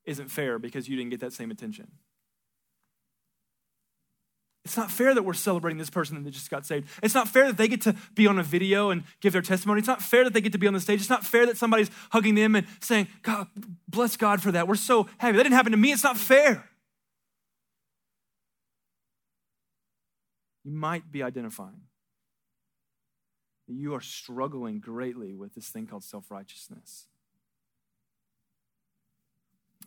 isn't 0.08 0.30
fair 0.30 0.58
because 0.58 0.90
you 0.90 0.96
didn't 0.96 1.12
get 1.12 1.20
that 1.20 1.34
same 1.34 1.52
attention. 1.52 1.92
It's 4.66 4.76
not 4.76 4.92
fair 4.92 5.14
that 5.14 5.24
we're 5.24 5.34
celebrating 5.34 5.78
this 5.78 5.90
person 5.90 6.22
that 6.22 6.32
just 6.32 6.50
got 6.50 6.66
saved. 6.66 6.90
It's 7.02 7.14
not 7.14 7.30
fair 7.30 7.48
that 7.48 7.58
they 7.58 7.70
get 7.70 7.82
to 7.84 7.96
be 8.16 8.28
on 8.28 8.38
a 8.38 8.44
video 8.44 8.90
and 8.90 9.04
give 9.22 9.32
their 9.32 9.42
testimony. 9.42 9.80
It's 9.80 9.88
not 9.88 10.02
fair 10.02 10.26
that 10.26 10.34
they 10.34 10.42
get 10.42 10.52
to 10.52 10.58
be 10.58 10.68
on 10.68 10.74
the 10.74 10.82
stage. 10.82 11.00
It's 11.00 11.10
not 11.10 11.26
fair 11.26 11.46
that 11.46 11.56
somebody's 11.56 11.90
hugging 12.10 12.36
them 12.36 12.54
and 12.54 12.68
saying, 12.82 13.08
God, 13.22 13.48
bless 13.88 14.18
God 14.18 14.42
for 14.42 14.52
that. 14.52 14.68
We're 14.68 14.76
so 14.76 15.08
happy. 15.20 15.38
That 15.38 15.44
didn't 15.44 15.56
happen 15.56 15.72
to 15.72 15.78
me. 15.78 15.94
It's 15.94 16.04
not 16.04 16.18
fair. 16.18 16.68
You 20.66 20.72
might 20.74 21.10
be 21.10 21.24
identifying 21.24 21.84
that 23.70 23.74
you 23.74 23.94
are 23.94 24.02
struggling 24.02 24.82
greatly 24.82 25.34
with 25.34 25.56
this 25.56 25.70
thing 25.70 25.88
called 25.88 26.04
self 26.04 26.30
righteousness. 26.30 27.08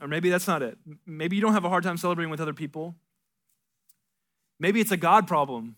Or 0.01 0.09
maybe 0.09 0.31
that's 0.31 0.47
not 0.47 0.63
it. 0.63 0.79
Maybe 1.07 1.37
you 1.37 1.43
don't 1.43 1.53
have 1.53 1.65
a 1.65 1.69
hard 1.69 1.85
time 1.85 1.97
celebrating 1.97 2.31
with 2.31 2.41
other 2.41 2.55
people. 2.55 2.95
Maybe 4.59 4.81
it's 4.81 4.91
a 4.91 4.97
God 4.97 5.27
problem. 5.27 5.77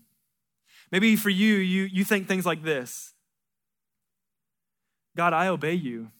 Maybe 0.90 1.16
for 1.16 1.30
you, 1.30 1.56
you, 1.56 1.84
you 1.84 2.04
think 2.04 2.28
things 2.28 2.46
like 2.46 2.62
this 2.62 3.14
God, 5.16 5.32
I 5.32 5.48
obey 5.48 5.74
you. 5.74 6.10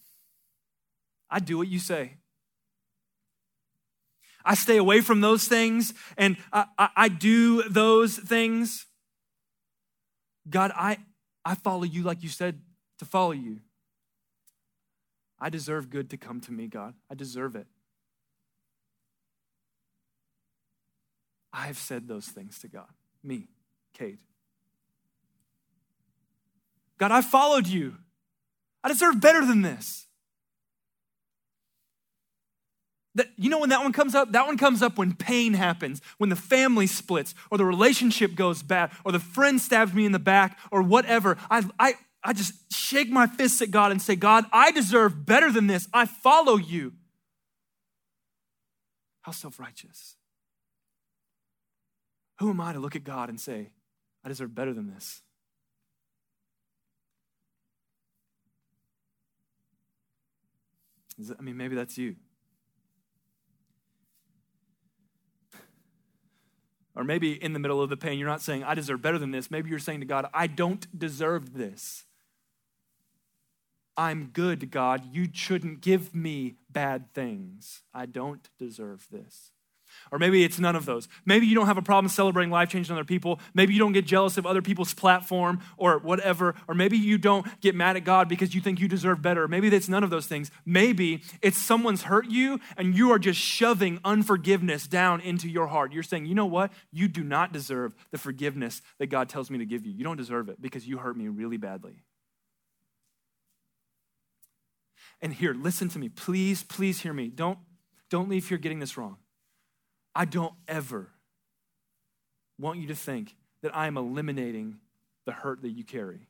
I 1.30 1.38
do 1.38 1.56
what 1.56 1.68
you 1.68 1.78
say. 1.78 2.16
I 4.44 4.54
stay 4.54 4.76
away 4.76 5.00
from 5.00 5.20
those 5.20 5.46
things 5.46 5.94
and 6.16 6.36
I, 6.52 6.66
I, 6.78 6.88
I 6.96 7.08
do 7.08 7.62
those 7.62 8.16
things. 8.18 8.86
God, 10.50 10.72
I, 10.74 10.98
I 11.44 11.54
follow 11.54 11.84
you 11.84 12.02
like 12.02 12.22
you 12.22 12.28
said 12.28 12.60
to 12.98 13.04
follow 13.04 13.32
you. 13.32 13.60
I 15.40 15.48
deserve 15.48 15.90
good 15.90 16.10
to 16.10 16.16
come 16.16 16.40
to 16.42 16.52
me, 16.52 16.66
God. 16.66 16.94
I 17.10 17.14
deserve 17.14 17.56
it. 17.56 17.66
I've 21.52 21.78
said 21.78 22.08
those 22.08 22.26
things 22.26 22.58
to 22.60 22.68
God. 22.68 22.88
Me, 23.22 23.48
Kate. 23.92 24.18
God, 26.98 27.10
I 27.10 27.20
followed 27.20 27.66
you. 27.66 27.96
I 28.84 28.88
deserve 28.88 29.20
better 29.20 29.44
than 29.44 29.62
this. 29.62 30.06
That, 33.14 33.28
you 33.36 33.50
know 33.50 33.58
when 33.58 33.68
that 33.68 33.82
one 33.82 33.92
comes 33.92 34.14
up? 34.14 34.32
That 34.32 34.46
one 34.46 34.56
comes 34.56 34.82
up 34.82 34.96
when 34.96 35.12
pain 35.12 35.52
happens, 35.52 36.00
when 36.16 36.30
the 36.30 36.36
family 36.36 36.86
splits, 36.86 37.34
or 37.50 37.58
the 37.58 37.64
relationship 37.64 38.34
goes 38.34 38.62
bad, 38.62 38.90
or 39.04 39.12
the 39.12 39.20
friend 39.20 39.60
stabs 39.60 39.92
me 39.92 40.06
in 40.06 40.12
the 40.12 40.18
back, 40.18 40.58
or 40.70 40.80
whatever. 40.80 41.36
I, 41.50 41.64
I, 41.78 41.94
I 42.24 42.32
just 42.32 42.54
shake 42.72 43.10
my 43.10 43.26
fists 43.26 43.60
at 43.60 43.70
God 43.70 43.92
and 43.92 44.00
say, 44.00 44.16
God, 44.16 44.46
I 44.50 44.70
deserve 44.70 45.26
better 45.26 45.52
than 45.52 45.66
this. 45.66 45.88
I 45.92 46.06
follow 46.06 46.56
you. 46.56 46.94
How 49.22 49.32
self 49.32 49.60
righteous. 49.60 50.16
Who 52.42 52.50
am 52.50 52.60
I 52.60 52.72
to 52.72 52.80
look 52.80 52.96
at 52.96 53.04
God 53.04 53.28
and 53.28 53.40
say, 53.40 53.70
I 54.24 54.28
deserve 54.28 54.52
better 54.52 54.74
than 54.74 54.92
this? 54.92 55.22
I 61.38 61.40
mean, 61.40 61.56
maybe 61.56 61.76
that's 61.76 61.96
you. 61.96 62.16
Or 66.96 67.04
maybe 67.04 67.40
in 67.40 67.52
the 67.52 67.60
middle 67.60 67.80
of 67.80 67.90
the 67.90 67.96
pain, 67.96 68.18
you're 68.18 68.28
not 68.28 68.42
saying, 68.42 68.64
I 68.64 68.74
deserve 68.74 69.00
better 69.00 69.20
than 69.20 69.30
this. 69.30 69.48
Maybe 69.48 69.70
you're 69.70 69.78
saying 69.78 70.00
to 70.00 70.06
God, 70.06 70.26
I 70.34 70.48
don't 70.48 70.98
deserve 70.98 71.54
this. 71.54 72.06
I'm 73.96 74.30
good, 74.32 74.72
God. 74.72 75.14
You 75.14 75.28
shouldn't 75.32 75.80
give 75.80 76.12
me 76.12 76.56
bad 76.68 77.14
things. 77.14 77.82
I 77.94 78.06
don't 78.06 78.48
deserve 78.58 79.06
this. 79.12 79.52
Or 80.10 80.18
maybe 80.18 80.44
it's 80.44 80.58
none 80.58 80.76
of 80.76 80.84
those. 80.84 81.08
Maybe 81.24 81.46
you 81.46 81.54
don't 81.54 81.66
have 81.66 81.78
a 81.78 81.82
problem 81.82 82.08
celebrating 82.08 82.50
life 82.50 82.68
change 82.68 82.88
in 82.90 82.94
other 82.94 83.04
people. 83.04 83.40
Maybe 83.54 83.72
you 83.72 83.78
don't 83.78 83.92
get 83.92 84.06
jealous 84.06 84.36
of 84.36 84.46
other 84.46 84.62
people's 84.62 84.94
platform 84.94 85.60
or 85.76 85.98
whatever. 85.98 86.54
Or 86.68 86.74
maybe 86.74 86.98
you 86.98 87.18
don't 87.18 87.46
get 87.60 87.74
mad 87.74 87.96
at 87.96 88.04
God 88.04 88.28
because 88.28 88.54
you 88.54 88.60
think 88.60 88.80
you 88.80 88.88
deserve 88.88 89.22
better. 89.22 89.48
Maybe 89.48 89.68
it's 89.68 89.88
none 89.88 90.04
of 90.04 90.10
those 90.10 90.26
things. 90.26 90.50
Maybe 90.66 91.22
it's 91.40 91.58
someone's 91.58 92.02
hurt 92.02 92.26
you 92.26 92.60
and 92.76 92.96
you 92.96 93.12
are 93.12 93.18
just 93.18 93.40
shoving 93.40 94.00
unforgiveness 94.04 94.86
down 94.86 95.20
into 95.20 95.48
your 95.48 95.66
heart. 95.66 95.92
You're 95.92 96.02
saying, 96.02 96.26
you 96.26 96.34
know 96.34 96.46
what? 96.46 96.72
You 96.90 97.08
do 97.08 97.24
not 97.24 97.52
deserve 97.52 97.94
the 98.10 98.18
forgiveness 98.18 98.82
that 98.98 99.06
God 99.06 99.28
tells 99.28 99.50
me 99.50 99.58
to 99.58 99.66
give 99.66 99.86
you. 99.86 99.92
You 99.92 100.04
don't 100.04 100.16
deserve 100.16 100.48
it 100.48 100.60
because 100.60 100.86
you 100.86 100.98
hurt 100.98 101.16
me 101.16 101.28
really 101.28 101.56
badly. 101.56 102.02
And 105.22 105.32
here, 105.32 105.54
listen 105.54 105.88
to 105.90 105.98
me. 106.00 106.08
Please, 106.08 106.64
please 106.64 107.00
hear 107.00 107.12
me. 107.12 107.28
Don't, 107.28 107.58
don't 108.10 108.28
leave 108.28 108.48
here 108.48 108.58
getting 108.58 108.80
this 108.80 108.98
wrong. 108.98 109.16
I 110.14 110.24
don't 110.24 110.54
ever 110.68 111.08
want 112.58 112.78
you 112.78 112.86
to 112.88 112.94
think 112.94 113.34
that 113.62 113.74
I 113.74 113.86
am 113.86 113.96
eliminating 113.96 114.78
the 115.24 115.32
hurt 115.32 115.62
that 115.62 115.70
you 115.70 115.84
carry. 115.84 116.28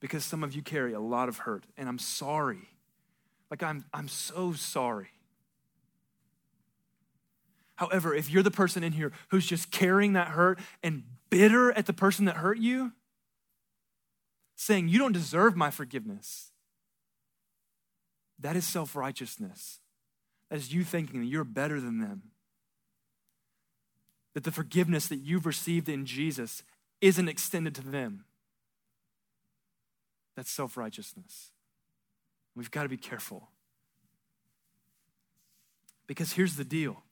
Because 0.00 0.24
some 0.24 0.44
of 0.44 0.54
you 0.54 0.62
carry 0.62 0.92
a 0.92 1.00
lot 1.00 1.28
of 1.28 1.38
hurt, 1.38 1.64
and 1.76 1.88
I'm 1.88 1.98
sorry. 1.98 2.68
Like, 3.50 3.62
I'm, 3.62 3.84
I'm 3.92 4.08
so 4.08 4.52
sorry. 4.52 5.08
However, 7.76 8.14
if 8.14 8.30
you're 8.30 8.42
the 8.42 8.50
person 8.50 8.82
in 8.82 8.92
here 8.92 9.12
who's 9.28 9.46
just 9.46 9.70
carrying 9.70 10.12
that 10.12 10.28
hurt 10.28 10.58
and 10.82 11.04
bitter 11.30 11.72
at 11.72 11.86
the 11.86 11.92
person 11.92 12.24
that 12.26 12.36
hurt 12.36 12.58
you, 12.58 12.92
saying, 14.56 14.88
You 14.88 14.98
don't 14.98 15.12
deserve 15.12 15.56
my 15.56 15.70
forgiveness, 15.70 16.50
that 18.38 18.56
is 18.56 18.66
self 18.66 18.94
righteousness. 18.94 19.80
That 20.50 20.56
is 20.56 20.72
you 20.72 20.82
thinking 20.82 21.20
that 21.20 21.26
you're 21.26 21.44
better 21.44 21.80
than 21.80 22.00
them. 22.00 22.22
That 24.38 24.44
the 24.44 24.52
forgiveness 24.52 25.08
that 25.08 25.16
you've 25.16 25.46
received 25.46 25.88
in 25.88 26.06
Jesus 26.06 26.62
isn't 27.00 27.28
extended 27.28 27.74
to 27.74 27.82
them. 27.82 28.24
That's 30.36 30.48
self 30.48 30.76
righteousness. 30.76 31.50
We've 32.54 32.70
got 32.70 32.84
to 32.84 32.88
be 32.88 32.96
careful. 32.96 33.48
Because 36.06 36.34
here's 36.34 36.54
the 36.54 36.62
deal 36.62 37.02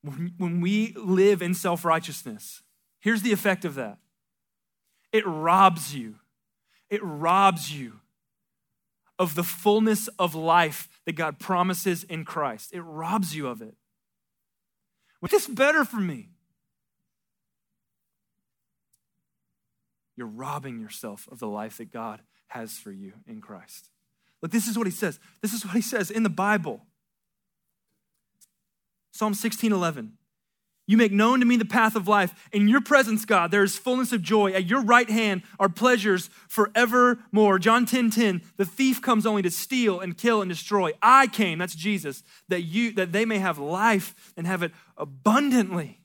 when, 0.00 0.32
when 0.38 0.62
we 0.62 0.94
live 0.96 1.42
in 1.42 1.52
self 1.52 1.84
righteousness, 1.84 2.62
here's 3.00 3.20
the 3.20 3.32
effect 3.32 3.66
of 3.66 3.74
that 3.74 3.98
it 5.12 5.26
robs 5.26 5.94
you. 5.94 6.14
It 6.88 7.02
robs 7.02 7.70
you 7.70 8.00
of 9.18 9.34
the 9.34 9.44
fullness 9.44 10.08
of 10.18 10.34
life 10.34 10.88
that 11.04 11.16
God 11.16 11.38
promises 11.38 12.02
in 12.02 12.24
Christ. 12.24 12.72
It 12.72 12.80
robs 12.80 13.36
you 13.36 13.46
of 13.46 13.60
it. 13.60 13.74
What's 15.20 15.46
better 15.46 15.84
for 15.84 15.96
me? 15.96 16.30
You're 20.16 20.26
robbing 20.26 20.80
yourself 20.80 21.28
of 21.30 21.38
the 21.38 21.46
life 21.46 21.78
that 21.78 21.92
God 21.92 22.22
has 22.48 22.78
for 22.78 22.90
you 22.90 23.14
in 23.26 23.40
Christ. 23.40 23.88
Look, 24.42 24.50
this 24.50 24.66
is 24.66 24.76
what 24.76 24.86
he 24.86 24.92
says. 24.92 25.18
This 25.42 25.52
is 25.52 25.64
what 25.64 25.74
he 25.74 25.82
says 25.82 26.10
in 26.10 26.22
the 26.22 26.30
Bible. 26.30 26.86
Psalm 29.12 29.34
16 29.34 29.72
11. 29.72 30.12
You 30.88 30.96
make 30.96 31.12
known 31.12 31.40
to 31.40 31.46
me 31.46 31.56
the 31.56 31.66
path 31.66 31.94
of 31.94 32.08
life. 32.08 32.48
In 32.50 32.66
your 32.66 32.80
presence, 32.80 33.26
God, 33.26 33.50
there 33.50 33.62
is 33.62 33.76
fullness 33.76 34.10
of 34.12 34.22
joy. 34.22 34.52
At 34.52 34.64
your 34.64 34.82
right 34.82 35.08
hand 35.08 35.42
are 35.60 35.68
pleasures 35.68 36.30
forevermore. 36.48 37.58
John 37.58 37.84
10 37.84 38.10
10. 38.10 38.40
The 38.56 38.64
thief 38.64 39.02
comes 39.02 39.26
only 39.26 39.42
to 39.42 39.50
steal 39.50 40.00
and 40.00 40.16
kill 40.16 40.40
and 40.40 40.48
destroy. 40.48 40.92
I 41.02 41.26
came, 41.26 41.58
that's 41.58 41.74
Jesus, 41.74 42.22
that 42.48 42.62
you 42.62 42.92
that 42.92 43.12
they 43.12 43.26
may 43.26 43.38
have 43.38 43.58
life 43.58 44.32
and 44.34 44.46
have 44.46 44.62
it 44.62 44.72
abundantly. 44.96 46.00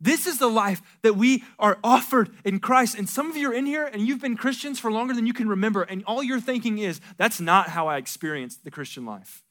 This 0.00 0.26
is 0.26 0.38
the 0.38 0.48
life 0.48 0.82
that 1.02 1.16
we 1.16 1.44
are 1.56 1.78
offered 1.84 2.30
in 2.44 2.58
Christ. 2.58 2.98
And 2.98 3.08
some 3.08 3.30
of 3.30 3.36
you 3.36 3.50
are 3.50 3.54
in 3.54 3.66
here 3.66 3.86
and 3.86 4.02
you've 4.02 4.20
been 4.20 4.36
Christians 4.36 4.80
for 4.80 4.90
longer 4.90 5.14
than 5.14 5.26
you 5.28 5.32
can 5.32 5.48
remember, 5.48 5.82
and 5.82 6.02
all 6.06 6.24
you're 6.24 6.40
thinking 6.40 6.78
is, 6.78 7.00
that's 7.16 7.40
not 7.40 7.68
how 7.68 7.86
I 7.86 7.98
experienced 7.98 8.64
the 8.64 8.70
Christian 8.72 9.06
life. 9.06 9.44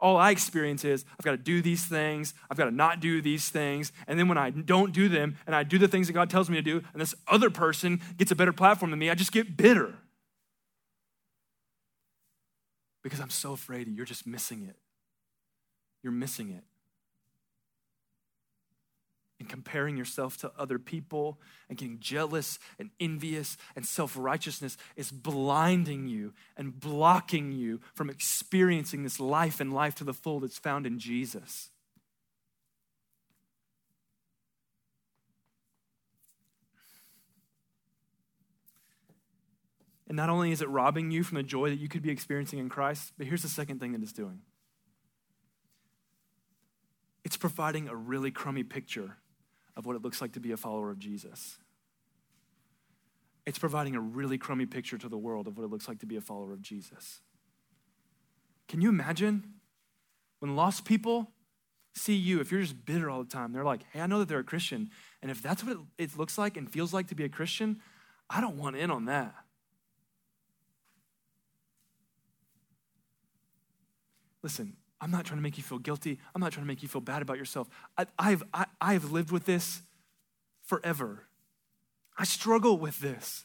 All 0.00 0.16
I 0.16 0.30
experience 0.30 0.84
is 0.84 1.04
I've 1.18 1.24
got 1.24 1.32
to 1.32 1.36
do 1.36 1.60
these 1.60 1.84
things, 1.84 2.34
I've 2.50 2.56
got 2.56 2.66
to 2.66 2.70
not 2.70 3.00
do 3.00 3.20
these 3.20 3.48
things, 3.48 3.92
and 4.06 4.18
then 4.18 4.28
when 4.28 4.38
I 4.38 4.50
don't 4.50 4.92
do 4.92 5.08
them 5.08 5.36
and 5.46 5.56
I 5.56 5.64
do 5.64 5.78
the 5.78 5.88
things 5.88 6.06
that 6.06 6.12
God 6.12 6.30
tells 6.30 6.48
me 6.48 6.56
to 6.56 6.62
do, 6.62 6.82
and 6.92 7.00
this 7.00 7.14
other 7.26 7.50
person 7.50 8.00
gets 8.16 8.30
a 8.30 8.36
better 8.36 8.52
platform 8.52 8.90
than 8.90 9.00
me, 9.00 9.10
I 9.10 9.14
just 9.14 9.32
get 9.32 9.56
bitter. 9.56 9.94
Because 13.02 13.20
I'm 13.20 13.30
so 13.30 13.52
afraid 13.52 13.88
you're 13.88 14.06
just 14.06 14.26
missing 14.26 14.66
it. 14.68 14.76
You're 16.02 16.12
missing 16.12 16.50
it 16.50 16.62
and 19.38 19.48
comparing 19.48 19.96
yourself 19.96 20.36
to 20.38 20.52
other 20.58 20.78
people 20.78 21.38
and 21.68 21.78
getting 21.78 22.00
jealous 22.00 22.58
and 22.78 22.90
envious 22.98 23.56
and 23.76 23.86
self 23.86 24.16
righteousness 24.18 24.76
is 24.96 25.10
blinding 25.10 26.08
you 26.08 26.32
and 26.56 26.78
blocking 26.78 27.52
you 27.52 27.80
from 27.94 28.10
experiencing 28.10 29.02
this 29.02 29.20
life 29.20 29.60
and 29.60 29.72
life 29.72 29.94
to 29.96 30.04
the 30.04 30.14
full 30.14 30.40
that's 30.40 30.58
found 30.58 30.86
in 30.86 30.98
Jesus. 30.98 31.70
And 40.08 40.16
not 40.16 40.30
only 40.30 40.52
is 40.52 40.62
it 40.62 40.68
robbing 40.70 41.10
you 41.10 41.22
from 41.22 41.36
the 41.36 41.42
joy 41.42 41.68
that 41.68 41.78
you 41.78 41.86
could 41.86 42.02
be 42.02 42.10
experiencing 42.10 42.58
in 42.58 42.70
Christ, 42.70 43.12
but 43.18 43.26
here's 43.26 43.42
the 43.42 43.48
second 43.48 43.78
thing 43.78 43.92
that 43.92 44.02
it's 44.02 44.12
doing 44.12 44.40
it's 47.24 47.36
providing 47.36 47.88
a 47.88 47.94
really 47.94 48.30
crummy 48.30 48.62
picture 48.62 49.18
of 49.78 49.86
what 49.86 49.96
it 49.96 50.02
looks 50.02 50.20
like 50.20 50.32
to 50.32 50.40
be 50.40 50.52
a 50.52 50.56
follower 50.56 50.90
of 50.90 50.98
Jesus. 50.98 51.56
It's 53.46 53.58
providing 53.58 53.94
a 53.94 54.00
really 54.00 54.36
crummy 54.36 54.66
picture 54.66 54.98
to 54.98 55.08
the 55.08 55.16
world 55.16 55.46
of 55.46 55.56
what 55.56 55.64
it 55.64 55.70
looks 55.70 55.88
like 55.88 56.00
to 56.00 56.06
be 56.06 56.16
a 56.16 56.20
follower 56.20 56.52
of 56.52 56.60
Jesus. 56.60 57.20
Can 58.66 58.82
you 58.82 58.90
imagine 58.90 59.54
when 60.40 60.56
lost 60.56 60.84
people 60.84 61.30
see 61.94 62.14
you, 62.14 62.40
if 62.40 62.50
you're 62.52 62.60
just 62.60 62.84
bitter 62.84 63.08
all 63.08 63.22
the 63.22 63.30
time, 63.30 63.52
they're 63.52 63.64
like, 63.64 63.82
hey, 63.92 64.00
I 64.00 64.06
know 64.06 64.18
that 64.18 64.28
they're 64.28 64.40
a 64.40 64.44
Christian. 64.44 64.90
And 65.22 65.30
if 65.30 65.42
that's 65.42 65.64
what 65.64 65.78
it 65.96 66.18
looks 66.18 66.36
like 66.36 66.56
and 66.56 66.70
feels 66.70 66.92
like 66.92 67.08
to 67.08 67.14
be 67.14 67.24
a 67.24 67.28
Christian, 67.28 67.80
I 68.28 68.40
don't 68.40 68.56
want 68.56 68.76
in 68.76 68.90
on 68.90 69.06
that. 69.06 69.34
Listen, 74.42 74.76
I'm 75.00 75.10
not 75.10 75.24
trying 75.24 75.38
to 75.38 75.42
make 75.42 75.56
you 75.56 75.62
feel 75.62 75.78
guilty. 75.78 76.18
I'm 76.34 76.40
not 76.40 76.52
trying 76.52 76.64
to 76.64 76.68
make 76.68 76.82
you 76.82 76.88
feel 76.88 77.00
bad 77.00 77.22
about 77.22 77.38
yourself. 77.38 77.68
I, 77.96 78.06
I've, 78.18 78.42
I, 78.52 78.66
I've 78.80 79.12
lived 79.12 79.30
with 79.30 79.44
this 79.44 79.82
forever. 80.64 81.24
I 82.16 82.24
struggle 82.24 82.78
with 82.78 82.98
this. 82.98 83.44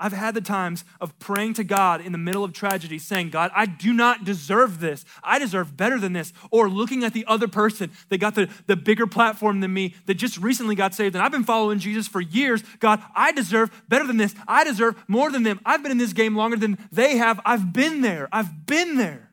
I've 0.00 0.12
had 0.12 0.34
the 0.34 0.40
times 0.40 0.84
of 1.00 1.18
praying 1.18 1.54
to 1.54 1.64
God 1.64 2.00
in 2.00 2.12
the 2.12 2.18
middle 2.18 2.44
of 2.44 2.52
tragedy, 2.52 3.00
saying, 3.00 3.30
God, 3.30 3.50
I 3.52 3.66
do 3.66 3.92
not 3.92 4.24
deserve 4.24 4.78
this. 4.78 5.04
I 5.24 5.40
deserve 5.40 5.76
better 5.76 5.98
than 5.98 6.12
this. 6.12 6.32
Or 6.52 6.70
looking 6.70 7.02
at 7.02 7.14
the 7.14 7.24
other 7.26 7.48
person 7.48 7.90
that 8.08 8.18
got 8.18 8.36
the, 8.36 8.48
the 8.68 8.76
bigger 8.76 9.08
platform 9.08 9.58
than 9.58 9.72
me, 9.72 9.96
that 10.06 10.14
just 10.14 10.38
recently 10.38 10.76
got 10.76 10.94
saved, 10.94 11.16
and 11.16 11.24
I've 11.24 11.32
been 11.32 11.42
following 11.42 11.80
Jesus 11.80 12.06
for 12.06 12.20
years. 12.20 12.62
God, 12.78 13.02
I 13.16 13.32
deserve 13.32 13.70
better 13.88 14.06
than 14.06 14.18
this. 14.18 14.36
I 14.46 14.62
deserve 14.62 15.02
more 15.08 15.32
than 15.32 15.42
them. 15.42 15.58
I've 15.66 15.82
been 15.82 15.92
in 15.92 15.98
this 15.98 16.12
game 16.12 16.36
longer 16.36 16.56
than 16.56 16.78
they 16.92 17.16
have. 17.16 17.40
I've 17.44 17.72
been 17.72 18.00
there. 18.00 18.28
I've 18.30 18.66
been 18.66 18.98
there. 18.98 19.27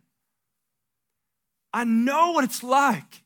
I 1.76 1.84
know 1.84 2.32
what 2.32 2.46
it's 2.46 2.64
like. 2.64 3.24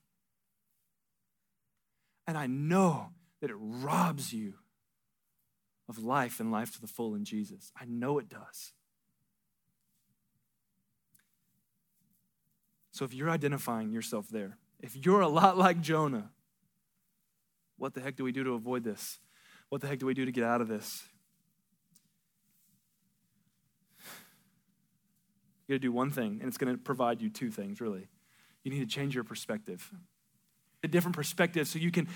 And 2.25 2.35
I 2.35 2.47
know 2.47 3.09
that 3.41 3.51
it 3.51 3.55
robs 3.59 4.33
you 4.33 4.55
of 5.87 5.99
life 6.03 6.39
and 6.39 6.51
life 6.51 6.73
to 6.73 6.81
the 6.81 6.87
full 6.87 7.13
in 7.13 7.25
Jesus. 7.25 7.71
I 7.79 7.85
know 7.85 8.17
it 8.17 8.27
does. 8.27 8.73
So 12.91 13.05
if 13.05 13.13
you're 13.13 13.29
identifying 13.29 13.91
yourself 13.91 14.27
there, 14.29 14.57
if 14.79 14.95
you're 14.95 15.21
a 15.21 15.27
lot 15.27 15.55
like 15.55 15.79
Jonah, 15.79 16.31
what 17.77 17.93
the 17.93 18.01
heck 18.01 18.15
do 18.15 18.23
we 18.23 18.31
do 18.31 18.43
to 18.43 18.53
avoid 18.53 18.83
this? 18.83 19.19
What 19.69 19.81
the 19.81 19.87
heck 19.87 19.99
do 19.99 20.07
we 20.07 20.15
do 20.15 20.25
to 20.25 20.31
get 20.31 20.43
out 20.43 20.59
of 20.59 20.67
this? 20.67 21.03
You 25.67 25.75
gotta 25.75 25.79
do 25.79 25.91
one 25.91 26.09
thing, 26.09 26.39
and 26.41 26.47
it's 26.47 26.57
gonna 26.57 26.79
provide 26.79 27.21
you 27.21 27.29
two 27.29 27.51
things, 27.51 27.79
really. 27.79 28.09
You 28.63 28.71
need 28.71 28.79
to 28.79 28.85
change 28.85 29.15
your 29.15 29.23
perspective. 29.23 29.91
A 30.83 30.87
different 30.87 31.15
perspective 31.15 31.67
so 31.67 31.77
you 31.77 31.91
can, 31.91 32.07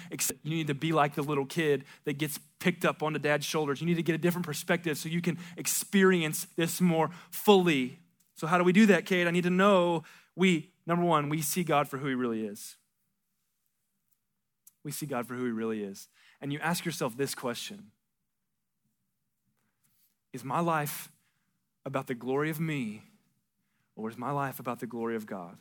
you 0.43 0.55
need 0.55 0.67
to 0.67 0.73
be 0.73 0.93
like 0.93 1.15
the 1.15 1.21
little 1.21 1.45
kid 1.45 1.83
that 2.05 2.17
gets 2.17 2.39
picked 2.59 2.85
up 2.85 3.03
onto 3.03 3.19
dad's 3.19 3.45
shoulders. 3.45 3.81
You 3.81 3.87
need 3.87 3.95
to 3.95 4.03
get 4.03 4.15
a 4.15 4.17
different 4.17 4.45
perspective 4.45 4.97
so 4.97 5.09
you 5.09 5.21
can 5.21 5.37
experience 5.57 6.47
this 6.55 6.79
more 6.79 7.09
fully. 7.29 7.99
So, 8.35 8.47
how 8.47 8.57
do 8.57 8.63
we 8.63 8.71
do 8.71 8.85
that, 8.85 9.05
Kate? 9.05 9.27
I 9.27 9.31
need 9.31 9.43
to 9.43 9.49
know 9.49 10.03
we, 10.35 10.71
number 10.85 11.05
one, 11.05 11.29
we 11.29 11.41
see 11.41 11.63
God 11.63 11.87
for 11.87 11.97
who 11.97 12.07
he 12.07 12.15
really 12.15 12.45
is. 12.45 12.77
We 14.83 14.91
see 14.91 15.05
God 15.05 15.27
for 15.27 15.35
who 15.35 15.45
he 15.45 15.51
really 15.51 15.83
is. 15.83 16.07
And 16.41 16.51
you 16.51 16.59
ask 16.59 16.85
yourself 16.85 17.15
this 17.17 17.35
question 17.35 17.91
Is 20.31 20.43
my 20.43 20.59
life 20.59 21.11
about 21.85 22.07
the 22.07 22.15
glory 22.15 22.49
of 22.49 22.59
me, 22.59 23.03
or 23.95 24.09
is 24.09 24.17
my 24.17 24.31
life 24.31 24.59
about 24.59 24.79
the 24.79 24.87
glory 24.87 25.15
of 25.15 25.25
God? 25.25 25.57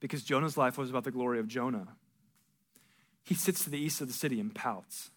Because 0.00 0.22
Jonah's 0.22 0.56
life 0.56 0.78
was 0.78 0.90
about 0.90 1.04
the 1.04 1.10
glory 1.10 1.38
of 1.38 1.48
Jonah. 1.48 1.88
He 3.22 3.34
sits 3.34 3.64
to 3.64 3.70
the 3.70 3.78
east 3.78 4.00
of 4.00 4.08
the 4.08 4.14
city 4.14 4.38
and 4.38 4.54
pouts. 4.54 5.10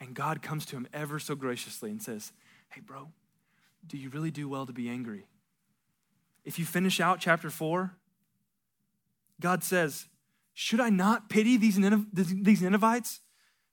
And 0.00 0.14
God 0.14 0.42
comes 0.42 0.66
to 0.66 0.76
him 0.76 0.86
ever 0.92 1.18
so 1.18 1.34
graciously 1.34 1.90
and 1.90 2.02
says, 2.02 2.32
Hey, 2.68 2.80
bro, 2.80 3.08
do 3.86 3.96
you 3.96 4.10
really 4.10 4.30
do 4.30 4.48
well 4.48 4.66
to 4.66 4.72
be 4.72 4.88
angry? 4.88 5.26
If 6.44 6.58
you 6.58 6.64
finish 6.64 7.00
out 7.00 7.20
chapter 7.20 7.50
four, 7.50 7.96
God 9.40 9.64
says, 9.64 10.06
Should 10.52 10.80
I 10.80 10.90
not 10.90 11.28
pity 11.28 11.56
these, 11.56 11.78
Nineveh, 11.78 12.06
these 12.12 12.62
Ninevites? 12.62 13.20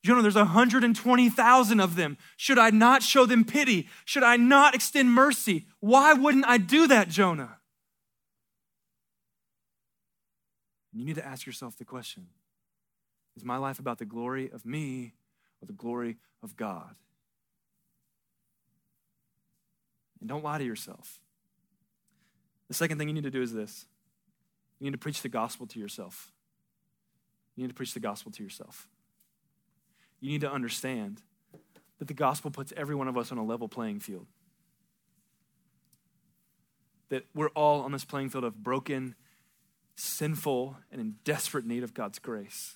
Jonah, 0.03 0.23
there's 0.23 0.35
120,000 0.35 1.79
of 1.79 1.95
them. 1.95 2.17
Should 2.37 2.57
I 2.57 2.71
not 2.71 3.03
show 3.03 3.27
them 3.27 3.45
pity? 3.45 3.87
Should 4.03 4.23
I 4.23 4.35
not 4.35 4.73
extend 4.73 5.11
mercy? 5.11 5.67
Why 5.79 6.13
wouldn't 6.13 6.45
I 6.47 6.57
do 6.57 6.87
that, 6.87 7.07
Jonah? 7.07 7.57
You 10.93 11.05
need 11.05 11.15
to 11.15 11.25
ask 11.25 11.45
yourself 11.45 11.77
the 11.77 11.85
question 11.85 12.27
Is 13.35 13.43
my 13.43 13.57
life 13.57 13.79
about 13.79 13.97
the 13.97 14.05
glory 14.05 14.49
of 14.51 14.65
me 14.65 15.13
or 15.61 15.65
the 15.65 15.73
glory 15.73 16.17
of 16.43 16.55
God? 16.55 16.95
And 20.19 20.29
don't 20.29 20.43
lie 20.43 20.59
to 20.59 20.63
yourself. 20.63 21.19
The 22.67 22.75
second 22.75 22.97
thing 22.99 23.07
you 23.07 23.13
need 23.13 23.23
to 23.23 23.31
do 23.31 23.41
is 23.41 23.53
this 23.53 23.85
you 24.79 24.85
need 24.85 24.93
to 24.93 24.97
preach 24.97 25.21
the 25.21 25.29
gospel 25.29 25.67
to 25.67 25.79
yourself. 25.79 26.31
You 27.55 27.63
need 27.63 27.69
to 27.69 27.75
preach 27.75 27.93
the 27.93 27.99
gospel 27.99 28.31
to 28.31 28.43
yourself. 28.43 28.87
You 30.19 30.31
need 30.31 30.41
to 30.41 30.51
understand 30.51 31.21
that 31.99 32.07
the 32.07 32.13
gospel 32.13 32.49
puts 32.49 32.73
every 32.75 32.95
one 32.95 33.07
of 33.07 33.17
us 33.17 33.31
on 33.31 33.37
a 33.37 33.43
level 33.43 33.67
playing 33.67 33.99
field. 33.99 34.27
That 37.09 37.25
we're 37.35 37.49
all 37.49 37.81
on 37.81 37.91
this 37.91 38.05
playing 38.05 38.29
field 38.29 38.43
of 38.43 38.63
broken, 38.63 39.15
sinful, 39.95 40.77
and 40.91 41.01
in 41.01 41.15
desperate 41.23 41.65
need 41.65 41.83
of 41.83 41.93
God's 41.93 42.19
grace. 42.19 42.75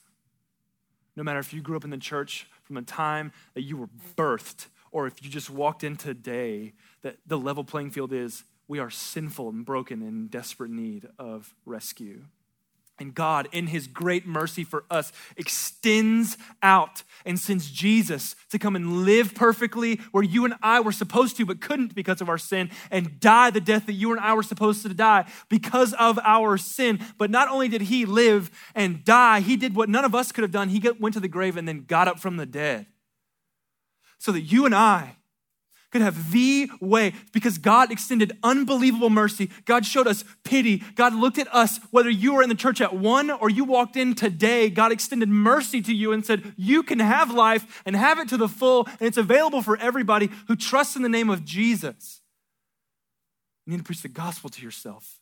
No 1.16 1.24
matter 1.24 1.40
if 1.40 1.54
you 1.54 1.62
grew 1.62 1.78
up 1.78 1.84
in 1.84 1.90
the 1.90 1.98
church 1.98 2.48
from 2.64 2.76
the 2.76 2.82
time 2.82 3.32
that 3.54 3.62
you 3.62 3.78
were 3.78 3.90
birthed, 4.18 4.68
or 4.92 5.08
if 5.08 5.24
you 5.24 5.30
just 5.30 5.50
walked 5.50 5.84
in 5.84 5.98
today, 5.98 6.74
that 7.02 7.18
the 7.26 7.38
level 7.38 7.64
playing 7.64 7.92
field 7.92 8.14
is 8.14 8.44
we 8.68 8.80
are 8.80 8.90
sinful 8.90 9.50
and 9.50 9.66
broken 9.66 10.02
and 10.02 10.10
in 10.10 10.28
desperate 10.28 10.72
need 10.72 11.08
of 11.20 11.54
rescue. 11.66 12.24
And 12.98 13.14
God, 13.14 13.50
in 13.52 13.68
His 13.68 13.88
great 13.88 14.26
mercy 14.26 14.64
for 14.64 14.86
us, 14.90 15.12
extends 15.36 16.38
out 16.64 17.04
and 17.26 17.38
sends 17.38 17.70
Jesus 17.70 18.36
to 18.52 18.58
come 18.58 18.76
and 18.76 19.04
live 19.04 19.36
perfectly 19.36 20.00
where 20.12 20.24
you 20.24 20.46
and 20.46 20.54
I 20.62 20.80
were 20.80 20.94
supposed 20.94 21.36
to, 21.38 21.46
but 21.46 21.60
couldn't 21.60 21.94
because 21.94 22.22
of 22.22 22.30
our 22.30 22.38
sin, 22.38 22.70
and 22.90 23.20
die 23.20 23.50
the 23.50 23.60
death 23.60 23.86
that 23.88 23.94
you 23.94 24.12
and 24.12 24.20
I 24.22 24.34
were 24.34 24.44
supposed 24.44 24.82
to 24.84 24.94
die 24.94 25.30
because 25.50 25.94
of 25.94 26.18
our 26.20 26.58
sin. 26.58 27.00
But 27.18 27.30
not 27.30 27.50
only 27.50 27.68
did 27.68 27.82
He 27.82 28.06
live 28.06 28.50
and 28.74 29.04
die, 29.04 29.42
He 29.42 29.58
did 29.58 29.76
what 29.76 29.90
none 29.90 30.06
of 30.06 30.16
us 30.16 30.32
could 30.32 30.44
have 30.44 30.52
done. 30.52 30.70
He 30.70 30.82
went 31.00 31.14
to 31.16 31.20
the 31.20 31.28
grave 31.28 31.58
and 31.58 31.68
then 31.68 31.84
got 31.86 32.08
up 32.08 32.20
from 32.20 32.38
the 32.38 32.46
dead 32.46 32.86
so 34.20 34.32
that 34.32 34.42
you 34.42 34.66
and 34.66 34.74
I 34.74 35.18
could 35.96 36.02
have 36.02 36.34
the 36.34 36.70
way 36.82 37.14
because 37.32 37.58
God 37.58 37.90
extended 37.90 38.38
unbelievable 38.44 39.10
mercy. 39.10 39.50
God 39.64 39.86
showed 39.86 40.08
us 40.08 40.26
pity. 40.44 40.84
God 40.96 41.16
looked 41.16 41.38
at 41.38 41.48
us, 41.56 41.80
whether 41.90 42.10
you 42.10 42.34
were 42.34 42.44
in 42.44 42.50
the 42.50 42.56
church 42.56 42.82
at 42.82 42.94
one 42.94 43.32
or 43.32 43.50
you 43.50 43.64
walked 43.64 43.96
in 43.96 44.14
today, 44.14 44.70
God 44.70 44.92
extended 44.92 45.30
mercy 45.30 45.82
to 45.84 45.96
you 45.96 46.12
and 46.12 46.26
said, 46.26 46.54
You 46.58 46.84
can 46.84 47.00
have 47.00 47.34
life 47.34 47.82
and 47.86 47.96
have 47.96 48.20
it 48.20 48.28
to 48.28 48.36
the 48.36 48.50
full, 48.50 48.88
and 48.88 49.04
it's 49.04 49.16
available 49.16 49.62
for 49.62 49.78
everybody 49.78 50.30
who 50.50 50.58
trusts 50.58 50.98
in 50.98 51.02
the 51.02 51.08
name 51.08 51.30
of 51.30 51.46
Jesus. 51.46 52.20
You 53.66 53.72
need 53.72 53.78
to 53.78 53.84
preach 53.86 54.02
the 54.02 54.10
gospel 54.10 54.50
to 54.50 54.62
yourself 54.62 55.22